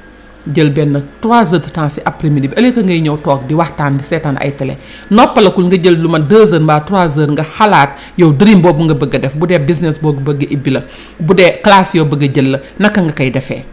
[0.55, 3.53] jël benn trois heures de temps si après midi bi ëllëg ngay ñëw toog di
[3.53, 4.77] waxtaan di seetaan ay télé
[5.11, 8.83] noppalakul nga jël lu ma 2 heures mbaa 3 heures nga xalaat yow dream boobu
[8.87, 10.81] nga bëgg def bu dee business boobu bëgg a ibbi la
[11.19, 13.65] bu dee classe yoo bëgg a jël la naka nga koy defee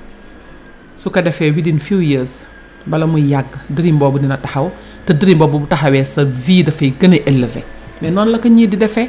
[0.96, 2.42] su ko defee within few years
[2.86, 4.72] muy yàgg dream boobu dina taxaw
[5.06, 7.62] te dream boobu bu taxawee sa vie dafay gën a élevé
[8.00, 9.08] mais noonu la ko ñii di defee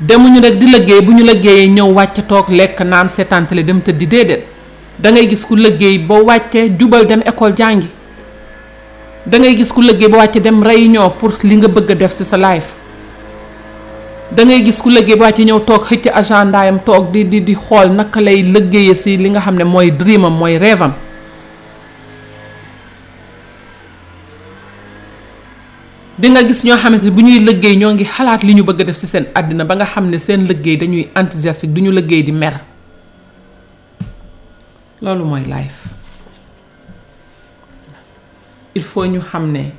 [0.00, 3.80] demuñu rek di liggéey bu ñu liggéeyee ñëw wàcc toog lekk naan seetaan télé dem
[3.80, 4.42] tëdd di déedéet
[4.98, 7.88] dangay gis ku liggéey ba wàccee jubal dem école jàngi
[9.24, 12.12] da ngay gis ku liggéey ba wàccee dem rey réunion pour li nga bëgg def
[12.14, 12.70] ci sa life
[14.32, 17.90] dangay gis ku liggéey ba wàccee ñëw toog xëcc agendaayam toog di di di xool
[17.98, 20.90] naka lay liggéeyee si li nga xam ne mooy dreamam mooy rêve
[26.20, 28.84] di gis ñoo xamante ne bu ñuy liggéey ñoo ngi xalaat li ñu bëgg a
[28.84, 32.20] def ci seen àddina ba nga xam ne seen liggéey dañuy enthousiaste du ñu liggéey
[32.22, 32.60] di mer
[35.00, 35.88] loolu mooy life
[38.76, 39.72] il faut ñu xam ne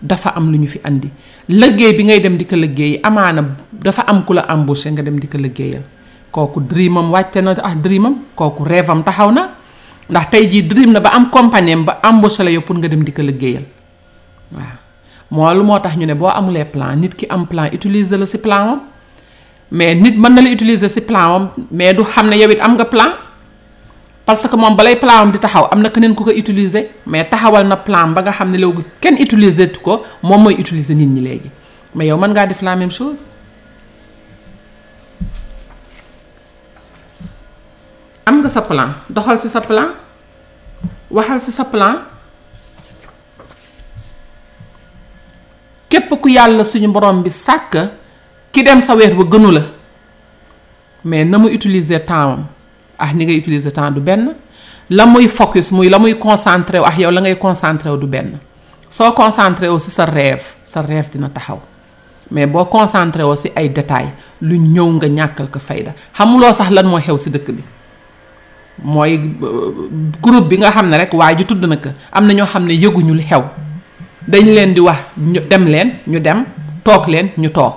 [0.00, 1.10] dafa am lu ñu fi indi
[1.50, 3.42] liggéey bi ngay dem di ko liggéey amaana
[3.72, 5.82] dafa am ku la embauché nga dem di ko liggéeyal
[6.30, 9.50] kooku dreamam wàcce na ah dreamam kooku rêvam taxaw na
[10.08, 13.02] ndax tey jii dream na ba am compagnie ba embauché la yow pour nga dem
[13.02, 13.66] di ko liggéeyal
[14.54, 14.78] waaw.
[15.36, 18.26] moo lu moo tax ñu ne boo amulee plan nit ki am plan utiliser la
[18.32, 18.80] si plan am
[19.70, 22.60] mais nit mën na la utiliser si plan am mais du xam ne yow it
[22.60, 23.12] am nga plan
[24.26, 27.24] parce que moom balay plan am di taxaw am na keneen ku ko utiliser mais
[27.30, 30.94] taxawal na plan ba nga xam ne léegi kenn utiliser tu ko moom mooy utiliser
[31.00, 31.50] nit ñi léegi
[31.94, 33.20] mais yow mën ngaa def la même chose
[38.26, 39.88] am nga sa plan doxal si sa plan
[41.10, 41.94] waxal si sa plan
[45.92, 47.72] képp ku yàlla suñu borom bi sàkk
[48.52, 49.62] ki dem sa weer ba gënu la
[51.04, 52.40] mais na mu utiliser temps
[52.98, 54.34] ah ni ngay utiliser temps du benn
[54.90, 58.38] la muy focus muy la muy concentré ah yow la ngay concentré du benn
[58.88, 61.60] soo concentré aussi sa rêve sa rêve dina taxaw
[62.30, 66.86] mais boo concentré aussi ay détails lu ñëw nga ñàkkal ko fayda xamuloo sax lan
[66.86, 67.62] moo xew si dëkk bi
[68.82, 69.88] mooy euh,
[70.22, 72.68] groupe bi nga xam ne rek waa ji tudd na ko am na ñoo xam
[72.68, 73.44] xew
[74.28, 74.98] dañ leen di wax
[75.32, 76.38] ñu dem leen ñu dem
[76.84, 77.76] toog leen ñu toog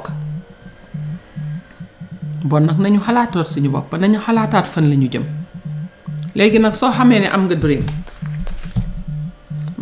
[2.44, 5.24] bon nag nañu xalaatoot suñu bopp nañu xalaataat fan la ñu jëm
[6.38, 7.82] léegi nag soo xamee ne am nga dream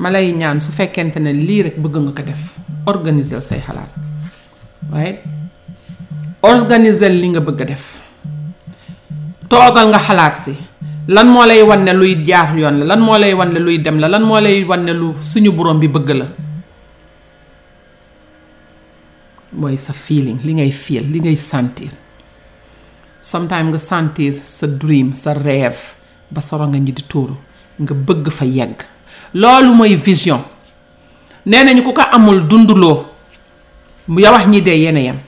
[0.01, 2.41] ma lay ñaan su fekkente ne lii rek bëgg nga ko def
[2.91, 3.91] organiser say xalaat
[4.91, 5.13] waaye
[6.51, 7.83] organiser li nga bëgg a def
[9.49, 10.53] toogal nga xalaat si
[11.15, 13.77] lan moo lay wan ne luy jaar yoon la lan moo lay wan ne luy
[13.85, 16.27] dem la lan moo lay wan ne lu suñu borom bi bëgg la
[19.53, 21.93] mooy sa feeling li ngay feel li ngay sentir
[23.21, 25.95] sometimes nga sentir sa dream sa rêve
[26.33, 27.37] ba sa nga ñi di tuuru
[27.79, 28.81] nga bëgg fa yegg
[29.37, 30.41] loolu mooy vision
[31.45, 33.05] nee nañu ku ko amul dunduloo
[34.17, 35.19] ya wax ñi dee yene yam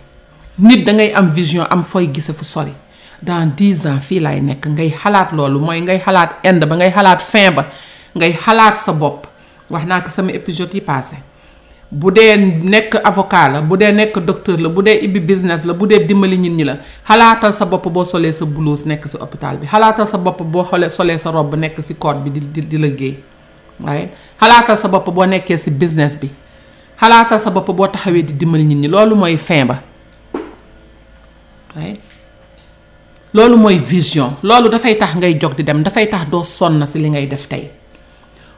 [0.57, 2.73] nit dangay am vision am fooy gise fu sori
[3.21, 6.91] dans dix ans fii laay nekk ngay xalaat loolu mooy ngay xalaat end ba ngay
[6.93, 7.69] xalaat fin ba
[8.15, 9.27] ngay xalaat sa bopp
[9.69, 11.17] wax naa ko sama épisode yi passé
[11.91, 12.35] bu dee
[12.71, 15.99] nekk avocat la bu dee nekk docteur la bu dee ibbi business la bu dee
[16.09, 19.67] dimbali nit ñi la xalaatal sa bopp boo solee sa blouse nekk si hôpital bi
[19.67, 23.15] xalaatal sa bopp boo xoolee solee sa robe nekk si code bi di di liggéey
[23.83, 26.29] waaye xalaatal sa bopp boo nekkee si business bi
[26.99, 29.79] xalaatal sa bopp boo taxawee di dimbali nit ñi loolu mooy fin ba
[31.75, 31.99] waaye
[33.33, 36.99] loolu mooy vision loolu dafay tax ngay jox di dem dafay tax doo sonn si
[36.99, 37.69] li ngay def tey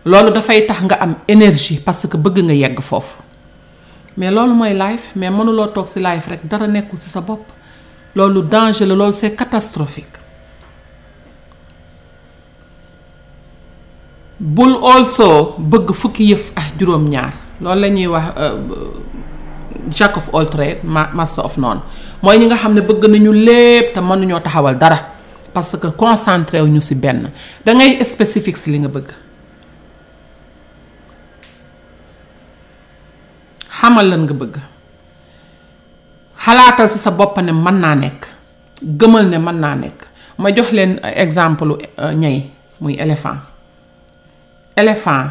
[0.07, 3.21] loolu dafay tax nga am énergie parce que bëgg nga yegg foofu
[4.15, 7.43] mais loolu mooy life mais mënuloo toog ci life rek dara nekkul ci sa bopp
[8.15, 10.15] loolu danger la loolu c'est catastrophique
[14.39, 18.57] bul also bëgg fukki yëf ak juróom-ñaar loolu la ñuy wax euh,
[19.89, 20.79] jack of all trade
[21.13, 21.81] master of none
[22.21, 24.99] mooy ñi nga xam ne bëgg nañu lépp te mënuñoo taxawal dara
[25.53, 27.29] parce que concentré wu ñu ci benn
[27.65, 29.11] da ngay spécifique ci li nga bëgg
[33.79, 34.55] xamal lan nga bëgg
[36.43, 38.21] xalaatal si sa boppa ne mën naa nekk
[38.99, 39.99] gëmal ne mën naa nekk
[40.41, 40.91] ma jox leen
[41.25, 41.65] exemple
[42.03, 42.37] euh, ñay
[42.81, 43.37] muy éléphant
[44.75, 45.23] éléphant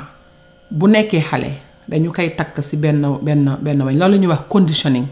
[0.71, 1.51] bu nekkee xale
[1.89, 5.07] dañu koy takk ci benn benn benn wañ loolu ñuy wax conditioning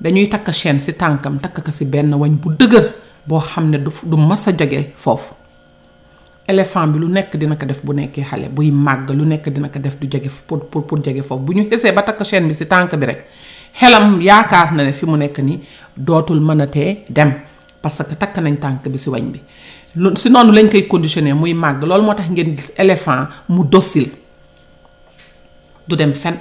[0.00, 2.86] dañuy takk chaîne si tànkam takk ko ci benn wañ bu dëgër
[3.26, 5.34] boo xam ne du du mas a jóge foofu
[6.46, 9.68] éléphant bi lu nekk dina ko def bu nekkee xale buy màgg lu nekk dina
[9.68, 12.46] ko def du jege pour pour pour jege foofu bu ñu xesee ba takk chaîne
[12.48, 13.20] bi si tànk bi rek
[13.80, 15.60] xelam yaakaar na ne fi mu nekk ni
[15.96, 17.32] dootul mën a tee dem
[17.82, 19.40] parce que takk nañ tànk bi si wañ bi
[20.16, 24.08] si noonu lañ koy conditionné muy màgg loolu moo ngeen gis éléphant mu docile
[25.88, 26.36] du dem fen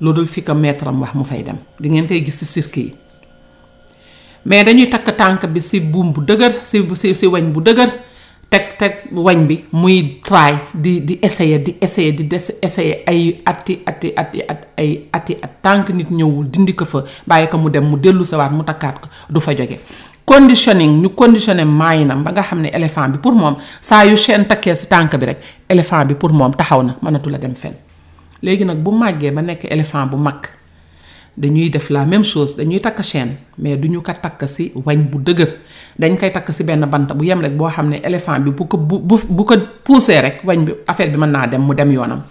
[0.00, 2.44] lu dul fi ko maître am wax mu fay dem di ngeen koy gis si
[2.60, 2.92] cirque yi
[4.44, 7.90] mais dañuy takk tànk bi si buum bu dëgër si si si wañ bu dëgër
[8.48, 13.42] teg teg wañ bi muy try di di essayer di essayer di des essayer ay
[13.44, 17.58] atti atti atti at ay atti at tànk nit ñëwul dindi ko fa bàyyi ko
[17.58, 19.76] mu dem mu dellu sawaat mu takkaat ko du fa jóge
[20.24, 21.64] conditioning ñu conditionné
[22.04, 25.14] nam ba nga xam ne éléphant bi pour moom saa yu chaîne takkee si tànk
[25.16, 27.74] bi rek éléphant bi pour moom taxaw na mënatu la dem fen
[28.42, 30.56] léegi nag bu màggee ba nekk éléphant bu mag
[31.38, 35.18] dañuy def la même chose dañuy takk chaîne mais duñu ko takk si wañ bu
[35.22, 35.54] dëgër
[35.98, 38.66] dañ koy takk si benn bant bu yem rek boo xam ne éléphant bi bu
[38.66, 42.22] ko bu ko poussé rek wañ bi affaire bi mën naa dem mu dem yoonam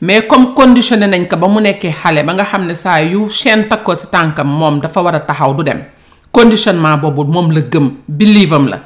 [0.00, 3.28] mais comme conditionné nañ ko ba mu nekkee xale ba nga xam ne saa yu
[3.28, 5.84] chaîne takkoo si tànkam moom dafa war a taxaw du dem
[6.32, 8.80] conditionnement boobu moom la gëm believe am la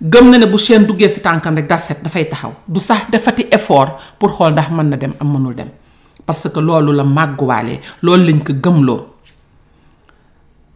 [0.00, 3.46] gëm na ne bu chaîne duggee si tànkam rek daset dafay taxaw du sax defati
[3.50, 5.68] effort pour xool ndax mën na dem am mënul dem
[6.28, 8.98] parce que loolu la màgguwaale loolu lañ ko gëmloo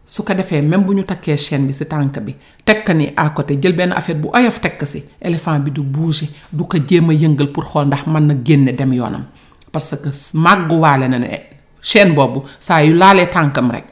[0.03, 2.33] su ko defee même bu ñu takkee chaîne bi si tànk bi
[2.65, 5.69] teg ko ni à côté jël benn affaire bu oyof teg ko si éléphant bi
[5.69, 9.25] du bouger du ko jéem a yëngal pour xool ndax mën na génne dem yoonam
[9.71, 11.43] parce que màgguwaale na ne eh,
[11.83, 13.85] chaîne boobu saa yu laalee tànkam rek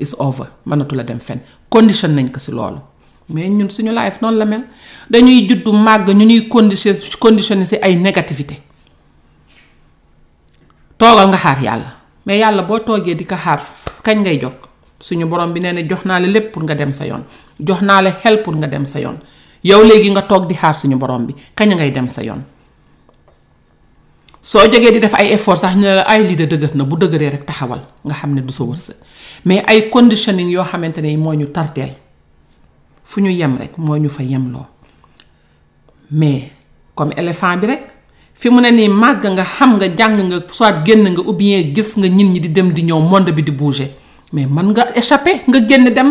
[0.00, 2.78] is over mënatu dem fenn condition nañ ko si loolu
[3.28, 4.62] mais ñun suñu life noonu la mel
[5.10, 8.62] dañuy juddu màgg ñu ñuy condition conditionné si ay négativité
[11.02, 11.90] toogal nga xaar yàlla
[12.26, 13.60] mais yàlla boo toogee di ko xaar
[14.04, 14.54] kañ ngay jog
[15.00, 17.24] suñu borom bi nee na jox naa la lépp pour nga dem sa yoon
[17.58, 19.18] jox naa la xel pour nga dem sa yoon
[19.64, 22.42] yow léegi nga toog di xaar suñu borom bi kañ ngay dem sa yoon
[24.40, 26.96] soo jegee di def ay effort sax ñu la ay lii de dëgër na bu
[26.96, 28.94] dëgëree rek taxawal nga xam ne du sa wërsëg
[29.44, 31.94] mais ay conditioning yoo xamante ne moo ñu tarteel
[33.02, 34.66] fu ñu yem rek moo ñu fa yemloo
[36.12, 36.50] mais
[36.94, 37.91] comme éléphant bi rek
[38.42, 41.72] fi mu ne nii màgg nga xam nga jàng nga soit génn nga ou bien
[41.76, 43.86] gis nga nit ñi di dem di ñëw monde bi di bouger
[44.32, 46.10] mais man nga échapper nga génn dem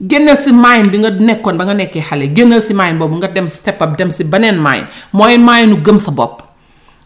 [0.00, 3.26] génnal si main bi nga nekkoon ba nga nekkee xale génnal si main boobu nga
[3.34, 6.42] dem step up dem si beneen main mooy main nu gëm sa bopp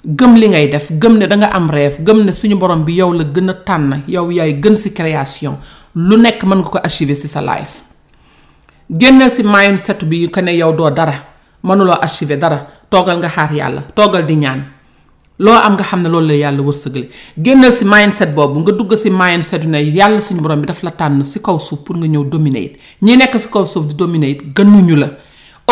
[0.05, 2.93] gëm li ngay def gëm ne da nga am rêve gëm ne suñu borom bi
[2.93, 5.57] yow la gën a tànn yow yaay gën si création
[5.95, 7.81] lu nekk mën nga ko achiver si sa life
[8.91, 11.15] génnal si main setu bi ko ne yow doo dara
[11.63, 12.59] mënuloo achiver dara.
[12.93, 14.61] toogal nga xaar yàlla toogal di ñaan
[15.39, 17.07] loo am nga xam ne loolu la yàlla wërsëgale
[17.47, 20.83] génnal si mindset boobu nga dugg si mindset yu ne yàlla suñu borom bi daf
[20.83, 23.87] la tànn si kaw suuf pour nga ñëw dominer it ñi nekk si kaw suuf
[23.89, 25.09] di dominer it gënuñu la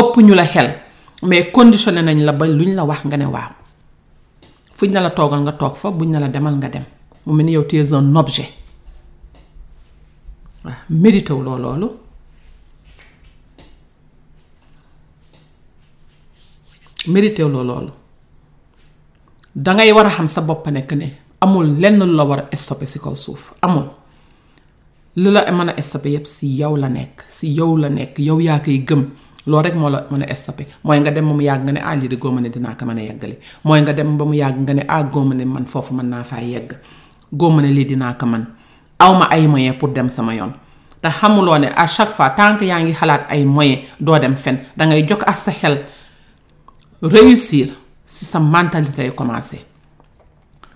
[0.01, 0.69] ëpp ñu la xel
[1.23, 3.51] mais conditionné nañ la ba ñu la wax nga ne waaw
[4.73, 6.85] fuñ na la toogal nga toog fa buñ na la demal nga dem
[7.27, 8.49] mu mel ni yow tu es un objet
[10.65, 11.89] waaw loo loolu
[17.13, 17.91] mérité loo loolu
[19.65, 21.07] dangay war a xam sa bopp nekk ne
[21.41, 23.85] amul lenn lu la war a stoppé si kaw suuf amul
[25.23, 28.39] lu la mën a stoppé yépp si yow la nekk si yow la nekk yow
[28.47, 29.03] yaa koy gëm
[29.51, 31.81] loolu rek moo la mën a stoppé mooy nga dem ba mu yàgg nga ne
[31.89, 34.57] ah lii de ne dinaa ko mën a yeggale mooy nga dem ba mu yàgg
[34.65, 35.03] nga ne ah
[35.39, 36.71] ne man foofu mën naa faa yegg
[37.41, 38.45] góoma ne lii dinaa ko mën
[39.05, 40.53] awma ay moyen pour dem sama yoon
[41.03, 44.57] te xamuloo ne à chaque fois tànk yaa ngi xalaat ay moyen doo dem fen
[44.77, 45.77] dangay jokk ak sa xel
[47.03, 47.69] réussir
[48.05, 49.65] si sa mentalité a commencé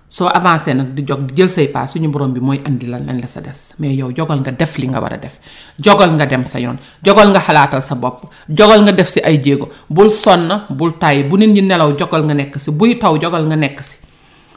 [0.09, 1.27] soo avancé nag di jog
[1.73, 4.53] pas suñu borom bi mooy andi lan lan la sa des mais yow jogal nga
[4.53, 5.41] def li nga war def
[5.79, 9.39] jogal nga dem sa yoon jogal nga xalaatal sa bopp jogal nga def si ay
[9.43, 13.17] jéego bul sonn bul tay bu nit ñi nelaw jogal nga nekk si buy taw
[13.21, 13.97] jogal nga nekk si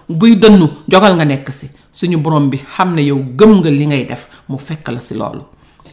[0.08, 0.38] buy
[0.88, 4.28] jogal nga nekk si suñu borom bi xam ne yow gëm nga li ngay def
[4.48, 5.42] mu fekk la si loolu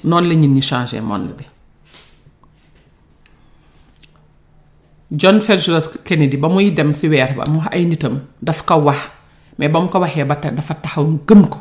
[0.05, 1.45] noonu la nit
[5.15, 8.83] John Fitzgerald Kennedy ba muy dem si weer ba mu wax ay nitam daf ko
[8.83, 9.07] wax
[9.59, 11.59] mais ba mu ko waxee ba tey dafa taxaw gëm ko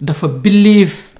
[0.00, 1.12] dafa believe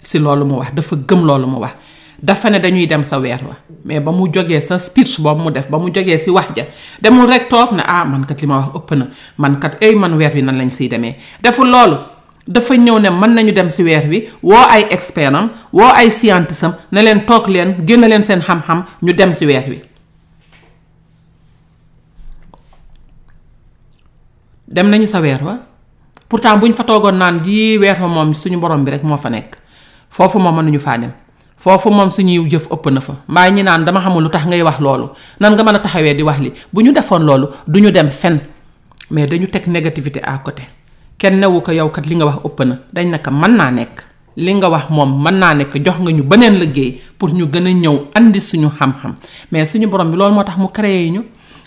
[0.00, 1.72] si loolu mu wax dafa gëm loolu mu wax
[2.20, 5.50] dafa ne dañuy dem sa weer wa mais ba mu jógee sa speech boobu mu
[5.50, 6.64] def ba mu jógee si wax ja
[7.00, 9.06] demul rek toog ne ah man kat li ma wax ëpp na
[9.38, 11.96] man kat ay eh, man weer wi nan lañ siy demee deful loolu
[12.46, 15.32] dafa ñëw ne mën nañu dem si weer wi woo ay expert
[15.72, 19.46] woo ay scientiste am ne leen toog leen génn leen seen xam ñu dem si
[19.46, 19.80] weer wi
[24.72, 25.60] dem nañu sa weer wa
[26.26, 29.16] pourtant bu ñu fa toogoon naan ji weer wa moom suñu borom bi rek moo
[29.20, 29.52] fa nekk
[30.08, 31.12] foofu moom mën nañu faa dem
[31.60, 34.62] foofu moom suñuy jëf ëpp na fa mbaa ñi naan dama xamul lu tax ngay
[34.64, 35.10] wax loolu
[35.40, 38.08] nan nga mën a taxawee di wax li bu ñu defoon loolu du ñu dem
[38.08, 38.40] fen
[39.10, 40.62] mais dañu teg négativité à côté
[41.18, 44.04] kenn newu ko yow kat li nga wax ëpp na dañ naka mën naa nekk
[44.36, 47.66] li nga wax moom mën naa nekk jox nga ñu beneen liggéey pour ñu gën
[47.66, 48.92] a ñëw andi suñu xam
[49.52, 51.22] mais suñu borom bi loolu moo tax mu créé ñu.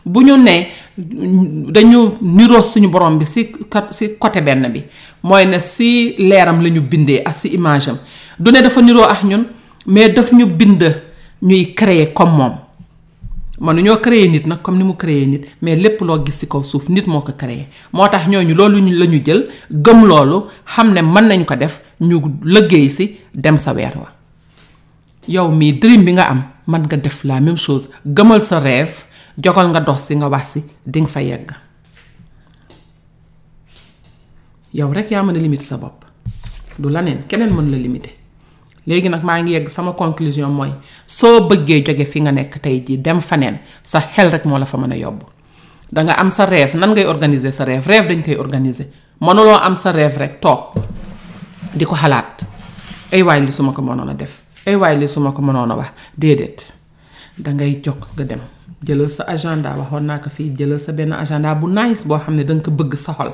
[0.05, 3.47] bu ñu nee dañu niroo suñu borom bi si
[3.91, 4.83] si côté benn bi
[5.23, 7.97] mooy ne si leeram la ñu bindee ak si image am
[8.39, 9.45] du ne dafa niroo ak ñun
[9.87, 10.83] mais daf ñu bind
[11.41, 12.53] ñuy créer comme moom
[13.59, 16.47] mënu ñoo créer nit nag comme ni mu créer nit mais lépp loo gis ci
[16.47, 20.45] kaw suuf nit moo ko créer moo tax ñooñu loolu la ñu jël gëm loolu
[20.75, 24.11] xam ne mën nañ ko def ñu lëggéey ci dem sa weer wa
[25.27, 29.03] yow mii dream bi nga am mën nga def la même chose gëmal sa rêve
[29.37, 31.51] jogal nga dox si nga wax si dinga fa yegg
[34.73, 36.05] yow rek yaa mën a limiter sa bopp
[36.79, 37.89] du la neen keneen mënula la
[38.85, 40.71] léegi nag maa ngi yegg sama conclusion mooy
[41.05, 44.57] soo bëggee jóge fi nga nekk tey jii dem fa neen sa xel rek moo
[44.57, 45.25] la fa mën a yóbbu
[45.91, 48.85] danga am sa reef nan ngay organiser sa rêve rêve dañ koy organiser
[49.21, 50.73] mënuloo am sa reef rek toog
[51.73, 52.45] di ko xalaat
[53.11, 55.41] ay waay li su ma ko mënoon a def ay waay li su ma ko
[55.41, 56.73] mënoon a wax déedéet
[57.37, 58.41] dangay jóg nga dem
[58.85, 62.35] jëlal sa agenda waxoon naa ko fii jëlal sa benn agenda bu nice boo xam
[62.35, 63.31] ne danga ko bëgg soxal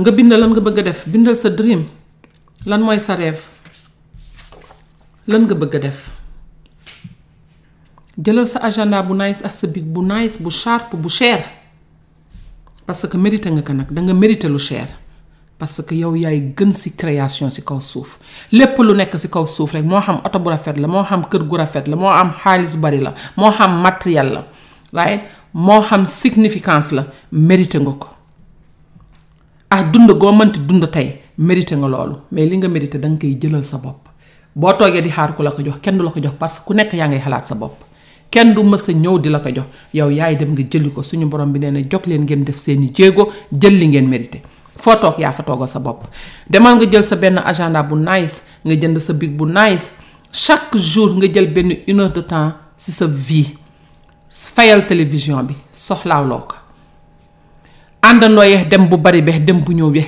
[0.00, 1.82] nga bind lan nga bëgg a def bindal sa dream
[2.70, 3.42] lan mooy sa rêve
[5.30, 5.98] lan nga bëgg def
[8.24, 11.44] jëlal sa agenda bu nice ak sa big bu nice bu charpe bu cher
[12.86, 14.88] parce que mérité nga ko nag danga mérité lu cher
[15.60, 18.14] parce que yow yaay gën ci création ci kaw suuf
[18.56, 21.26] lépp lu nekk ci kaw suuf rek moo xam oto bu rafet la moo xam
[21.30, 25.82] kër gu rafet la moo am xaalis bari la moo xam matériel la right moo
[25.82, 28.08] xam significance la mérité nga ko
[29.70, 33.08] ak ah, dund goo mënti dund tey mérité nga loolu mais li nga mérité da
[33.08, 34.08] nga koy jëlal sa bopp
[34.56, 36.64] boo toogee di xaar ku la ko jox kenn du la ko jox parce que
[36.64, 37.84] ku nekk yaa ngay xalaat sa bopp
[38.30, 41.02] kenn du mës a ñëw di la ko jox yow yaay dem nga jëli ko
[41.02, 44.42] suñu borom bi nee na jog leen ngeen def seeni jéego jël li ngeen mérité
[44.84, 46.04] foo toog yaa fa toogal sa bopp
[46.48, 49.92] demal nga jël sa benn agenda bu nice nga jënd sa big bu nice
[50.44, 53.54] chaque jour nga jël benn une heure de temps ci sa vie
[54.54, 56.56] fayal télévision bi soxlaaloo ko
[58.02, 60.00] àndandoo yeex dem bu bari beex dem bu ñëw bi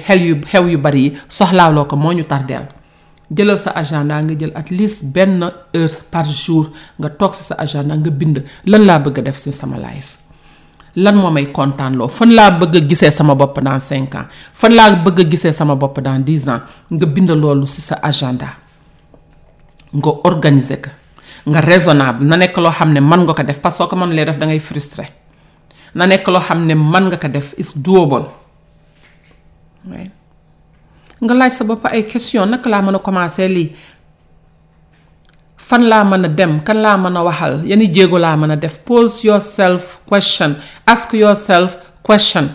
[0.50, 2.66] xew yu bari yi soxlaaloo ko moo ñu tardeel
[3.30, 7.54] jëlal sa agenda nga jël at least benn heure par jour nga toog ci sa
[7.58, 8.36] agenda nga bind
[8.70, 10.21] lan laa bëgg a def si sama life
[10.92, 14.74] lan moo may kontaan loo fan laa bëgg a sama bopp dans cinq ans fan
[14.76, 18.56] laa bëgg a sama bopp dans 10 ans nga bind loolu ci sa agenda
[19.92, 20.90] nga organiser ko
[21.50, 24.46] nga raisonnable na nekk loo xam ne nga ko def parce que soo def da
[24.60, 25.08] frustré
[25.94, 28.28] na nekk loo xam ne nga ko def is doable
[31.22, 33.48] nga laaj sa bopp ay question naka laa mën a commencer
[35.68, 39.26] fan laa mën dem kan laa mën a waxal yani jéego laa mën def pose
[39.26, 40.56] yourself question
[40.86, 42.48] ask yourself question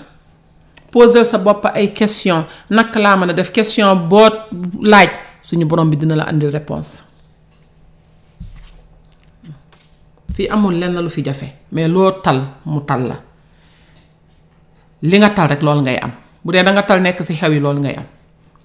[0.91, 4.27] poser sa bopp ay question nak laa mën def question boo
[4.81, 5.09] laaj
[5.41, 7.03] suñu borom bi dina la andil réponse
[10.35, 13.15] fi amul lenn lu fi jafe mais loo tal mu tal la
[15.01, 16.11] li nga tal rek lool ngay am
[16.43, 18.05] bu dee da nga tal nekk si xew yi lool ngay am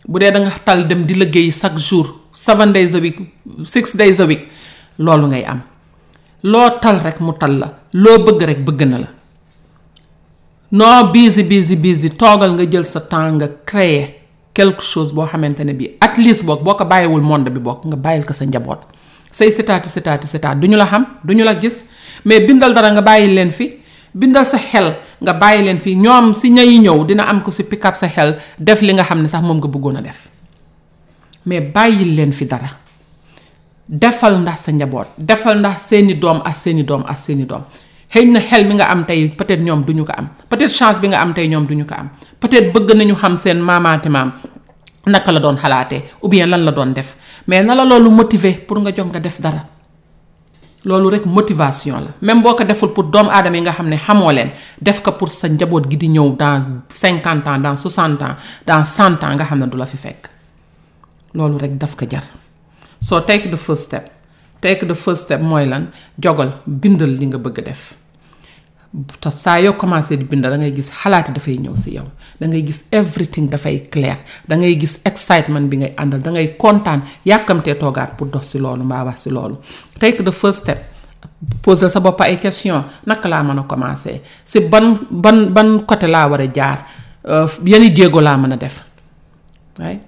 [0.09, 3.16] bu dee da nga tal dem di liggéey chaque jour Seven days a week
[3.64, 4.43] six days a week
[5.07, 5.59] loolu ngay am
[6.53, 7.68] loo tal rek mu tal la
[8.05, 8.99] loo bëgg rek bëgg na
[10.72, 14.01] la busy busy busy toogal nga jël sa temps nga créer
[14.55, 17.97] quelque chose boo xamante bi at least boog boo ko bàyyiwul monde bi boog nga
[18.07, 18.80] bàyyil ko sa njaboot
[19.30, 21.85] say sitaati sitaati sitaat duñu la xam duñu la gis
[22.24, 23.76] mais bindal dara nga bàyyi leen fi
[24.14, 27.62] bindal sa xel nga bàyyi leen fi ñoom si ñay ñëw dina am ko si
[27.64, 30.32] pick up sa xel def li nga xam sax moom nga bëggoon a def
[31.45, 32.68] mais bàyyil leen fi dara
[33.88, 37.62] defal ndax sa njaboot defal ndax seeni doom ak seeni doom ak seeni doom
[38.12, 41.09] xëy na xel mi nga am tey peut-être ñoom duñu ko am peut-être chance bi
[41.09, 42.09] nga am tey ñoom duñu ko am
[42.40, 44.32] peut-être bëgg nañu xam seen maamaati maam
[45.07, 47.16] naka la doon xalaatee ou bien lan la doon def
[47.49, 49.62] mais na la loolu motiver pour nga jóg nga def dara
[50.84, 53.97] loolu rek motivation la même boo ko deful pour doom aadama yi nga xam ne
[53.97, 58.22] xamoo leen def ko pour sa njaboot gi di ñëw dans cinquante ans dans soixante
[58.22, 58.36] ans
[58.66, 60.32] dans cent ans nga xam ne du la fi fekk.
[61.39, 62.24] loolu rek daf ko jar
[63.01, 64.09] so take the first step
[64.61, 65.89] take the first step mooy lan
[66.20, 66.53] jogal
[66.83, 67.83] bindal li nga bëgg def
[69.24, 72.05] ta saa yoo commencé di bind da ngay gis xalaati dafay ñëw si yow
[72.41, 74.18] da ngay gis everything dafay clair
[74.49, 78.59] da ngay gis excitement bi ngay àndal da ngay kontaan yàkkamtee toogaat pour dox si
[78.64, 79.57] loolu mbaa wax si loolu
[80.01, 80.78] take the first step
[81.62, 84.85] poser sa bopp ay question naka laa mën a commencé si ban
[85.24, 86.78] ban ban côté laa war a jaar
[87.33, 87.89] uh, yeni
[88.26, 88.76] laa mën a def
[89.78, 90.03] right?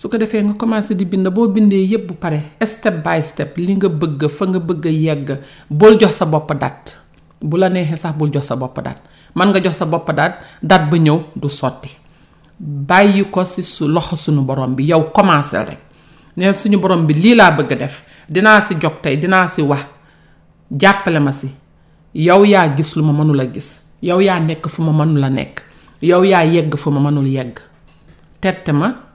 [0.00, 3.52] su ko defee nga commencé di bind boo bindee yépp bu pare step by step
[3.60, 5.28] li nga bëgg fa nga bëgg yegg
[5.68, 6.96] bul jox sa bopp dat
[7.38, 8.96] bu la neexee sax bul jox sa bopp dat
[9.36, 11.92] man nga jox sa bopp dat dat ba ñëw du sotti
[12.58, 15.82] bàyyi ko si su loxo sunu borom bi yow commencé rek
[16.36, 19.84] ne suñu borom bi lii laa bëgg def dinaa si jog tey dinaa si wax
[20.70, 21.52] jàppale ma si
[22.14, 25.60] yow yaa gis lu ma la gis yow yaa nekk fu ma mënul a nekk
[26.00, 27.60] yow yaa yegg fu ma mënul yegg
[28.40, 29.08] tette ma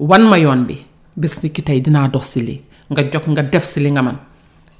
[0.00, 0.76] wan ma yoon bi
[1.20, 4.02] bés ni ki tey dinaa dox si lii nga jog nga def si li nga
[4.02, 4.16] man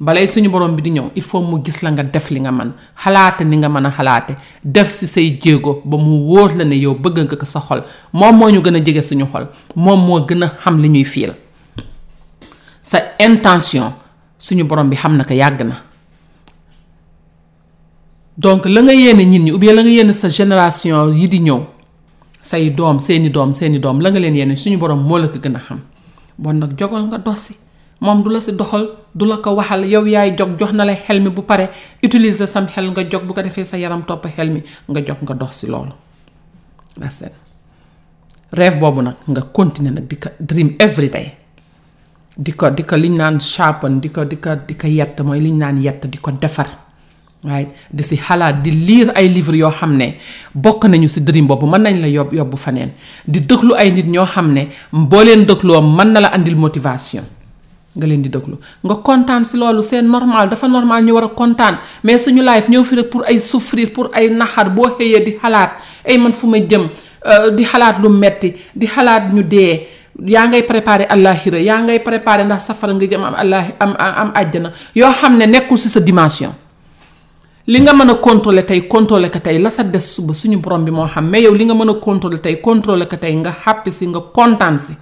[0.01, 2.51] balay suñu borom bi di ñëw il faut mu gis la nga def li nga
[2.51, 6.64] man xalaate ni nga mën a xalaate def si say jéego ba mu wóor la
[6.64, 9.47] ne yow bëgg nga ko sa xol moom moo ñu gën a jege suñu xol
[9.77, 11.33] moom moo gën a xam li ñuy fiil
[12.81, 13.93] sa intention
[14.39, 15.83] suñu borom bi xam na ko yàgg na
[18.39, 21.61] donc la nga yéene nit ñi ou la nga yenn sa génération yi di ñëw
[22.43, 25.38] say dom seeni doom seeni doom la nga leen yenn suñu borom moo la ko
[25.38, 25.80] gën a xam
[26.38, 27.55] bon nag jogal nga dosi
[28.01, 30.95] moom du la si doxal du la ko waxal yow yaay jog jox na la
[31.36, 31.66] bu pare
[32.03, 35.34] utiliser sam xel nga jog bu ko defee sa yaram topp xel nga jog nga
[35.34, 35.93] dosi si loolu
[36.99, 37.22] that's
[38.53, 41.26] rêve boobu nag nga continuer nag di ko dream every day
[42.36, 45.41] di ko di ko liñ naan sharpen di ko di ko di ko yett mooy
[45.41, 46.70] liñ naan yett di ko defar
[47.45, 50.16] waaye di si xalaat di liir ay livres yoo xam ne
[50.55, 52.91] bokk nañu si dream boobu mën nañ la yob yobbu faneen
[53.26, 57.24] di dëglu ay nit ñoo xam ne boo leen dëgloo mën na la indil motivation
[57.97, 61.28] nga leen di dëglu nga kontaan si loolu seen normal dafa normal ñu war a
[61.28, 65.36] kontaan mais suñu life ñëw fi pour ay souffrir pour ay naxar boo xëyee di
[65.41, 66.91] xalaat ay man fu ma jëm
[67.24, 69.80] euh, di xalaat lu metti di xalaat ñu dee
[70.26, 74.30] yaa ngay préparé àllaaxira yaa ngay préparé ndax safara nga jëm am allah am am
[74.36, 76.53] àjjana yoo xam ne nekkul si sa dimension
[77.71, 80.85] li nga mën a contrôler tey contrôler ko tey la sa des suba suñu borom
[80.85, 83.53] bi moo xam mais yow li nga mën a contrôler tey contrôler ko tey nga
[83.64, 84.93] xàppi si nga kontaan si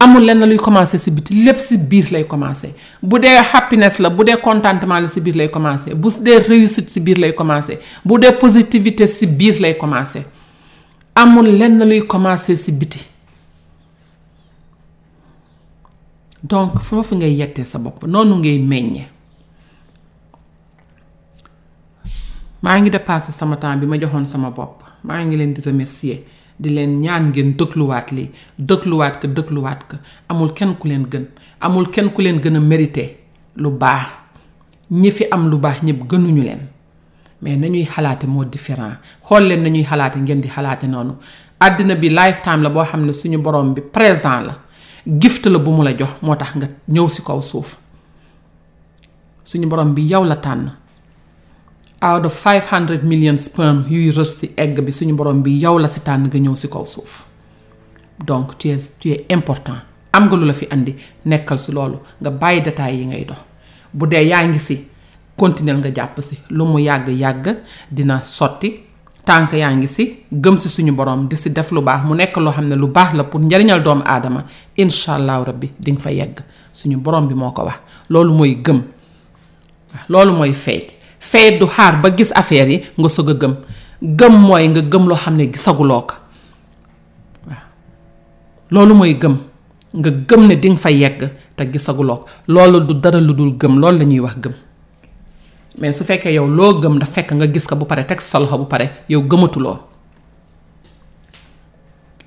[0.00, 4.24] amul lenn luy commencé si lépp si biir lay commencé bu dee happiness la bu
[4.24, 8.18] dee contentement la si biir lay commencé bu dee réussite si biir lay commencé bu
[8.18, 10.26] dee positivité si biir lay commencé
[11.14, 13.04] amul lenn luy commencé si biti
[16.42, 19.11] donc foofu ngay yettee sa bopp noonu ngay meññee
[22.62, 25.60] maa ngi de dépassé sama temps bi ma joxoon sama bopp maa ngi leen di
[25.62, 26.18] remercier
[26.58, 29.96] di leen ñaan ngeen dëgluwaat lii dëgluwaat ko dëgluwaat ko
[30.28, 31.24] amul kenn ku leen gën
[31.60, 33.16] amul kenn ku leen gën a mérité
[33.56, 34.06] lu baax
[34.92, 36.60] ñi fi am lu baax ñëpp gënuñu leen
[37.42, 38.98] mais na ñuy xalaate moo différent
[39.28, 41.16] xool leen na ñuy xalaate ngeen di xalaate noonu
[41.58, 44.58] àddina bi lifetime la boo xam ne suñu borom bi présent la
[45.20, 47.76] gift la bu mu la jox moo tax nga ñëw si kaw suuf
[49.44, 50.70] suñu borom bi yow la tànn
[52.08, 55.86] out of 500 million sperm yuy rës ci egg bi suñu borom bi yow la
[55.88, 57.26] si tànn nga ñëw si kaw suuf
[58.30, 59.78] donc tu es tu important
[60.12, 63.40] am nga lu la fi indi nekkal si loolu nga bàyyi détails yi ngay dox
[63.94, 64.76] bu dee yaa ngi si
[65.38, 67.46] continuer nga jàpp si lu mu yàgg-yàgg
[67.88, 68.80] dina sotti
[69.24, 72.36] tànk yaa ngi si gëm si suñu borom di si def lu baax mu nekk
[72.36, 74.44] loo xam ne lu baax la pour njariñal doomu aadama
[74.76, 76.40] incha allahu rabbi di nga fa yegg
[76.72, 77.78] suñu borom bi moo ko wax
[78.08, 78.82] loolu mooy gëm
[80.08, 80.98] loolu mooy feej
[81.30, 83.54] fay du xaar ba gis affaire yi nga soog a gëm
[84.02, 86.14] gëm mooy nga gëm loo xam ne gisaguloo ko
[88.70, 89.36] loolu mooy gëm
[89.98, 93.54] nga gëm ne di nga fa yegg te gisaguloo ko loolu du dara lu dul
[93.56, 94.54] gëm loolu lañuy wax gëm
[95.78, 98.38] mais su fekkee yow loo gëm da fekk nga gis ko bu pare teg sa
[98.42, 99.78] loxo bu pare yow gëmatuloo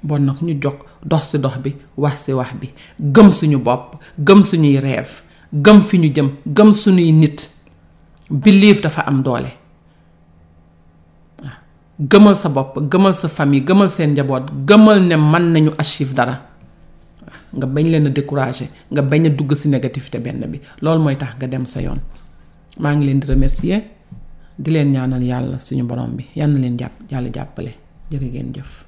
[0.04, 3.98] bon nag ñu jog dox si dox bi wax si wax bi gëm suñu bopp
[4.18, 5.20] gëm suñuy rêve
[5.52, 7.52] gëm fi ñu jëm gëm suñuy nit
[8.32, 9.52] believe dafa am doole
[11.42, 11.54] waaw
[12.00, 16.36] gëmal sa bopp gëmal sa famille gëmal seen njaboot gëmal ne mën nañu achieve dara
[17.56, 21.16] nga bañ leen a décourager nga bañ a dugg ci négativité benn bi loolu mooy
[21.18, 22.00] tax nga dem sa yoon
[22.80, 23.82] maa ngi leen di remercier
[24.58, 27.74] di leen ñaanal yàlla suñu borom bi yal leen jàpp yàlla jàppale
[28.12, 28.85] jërë ngeen jëf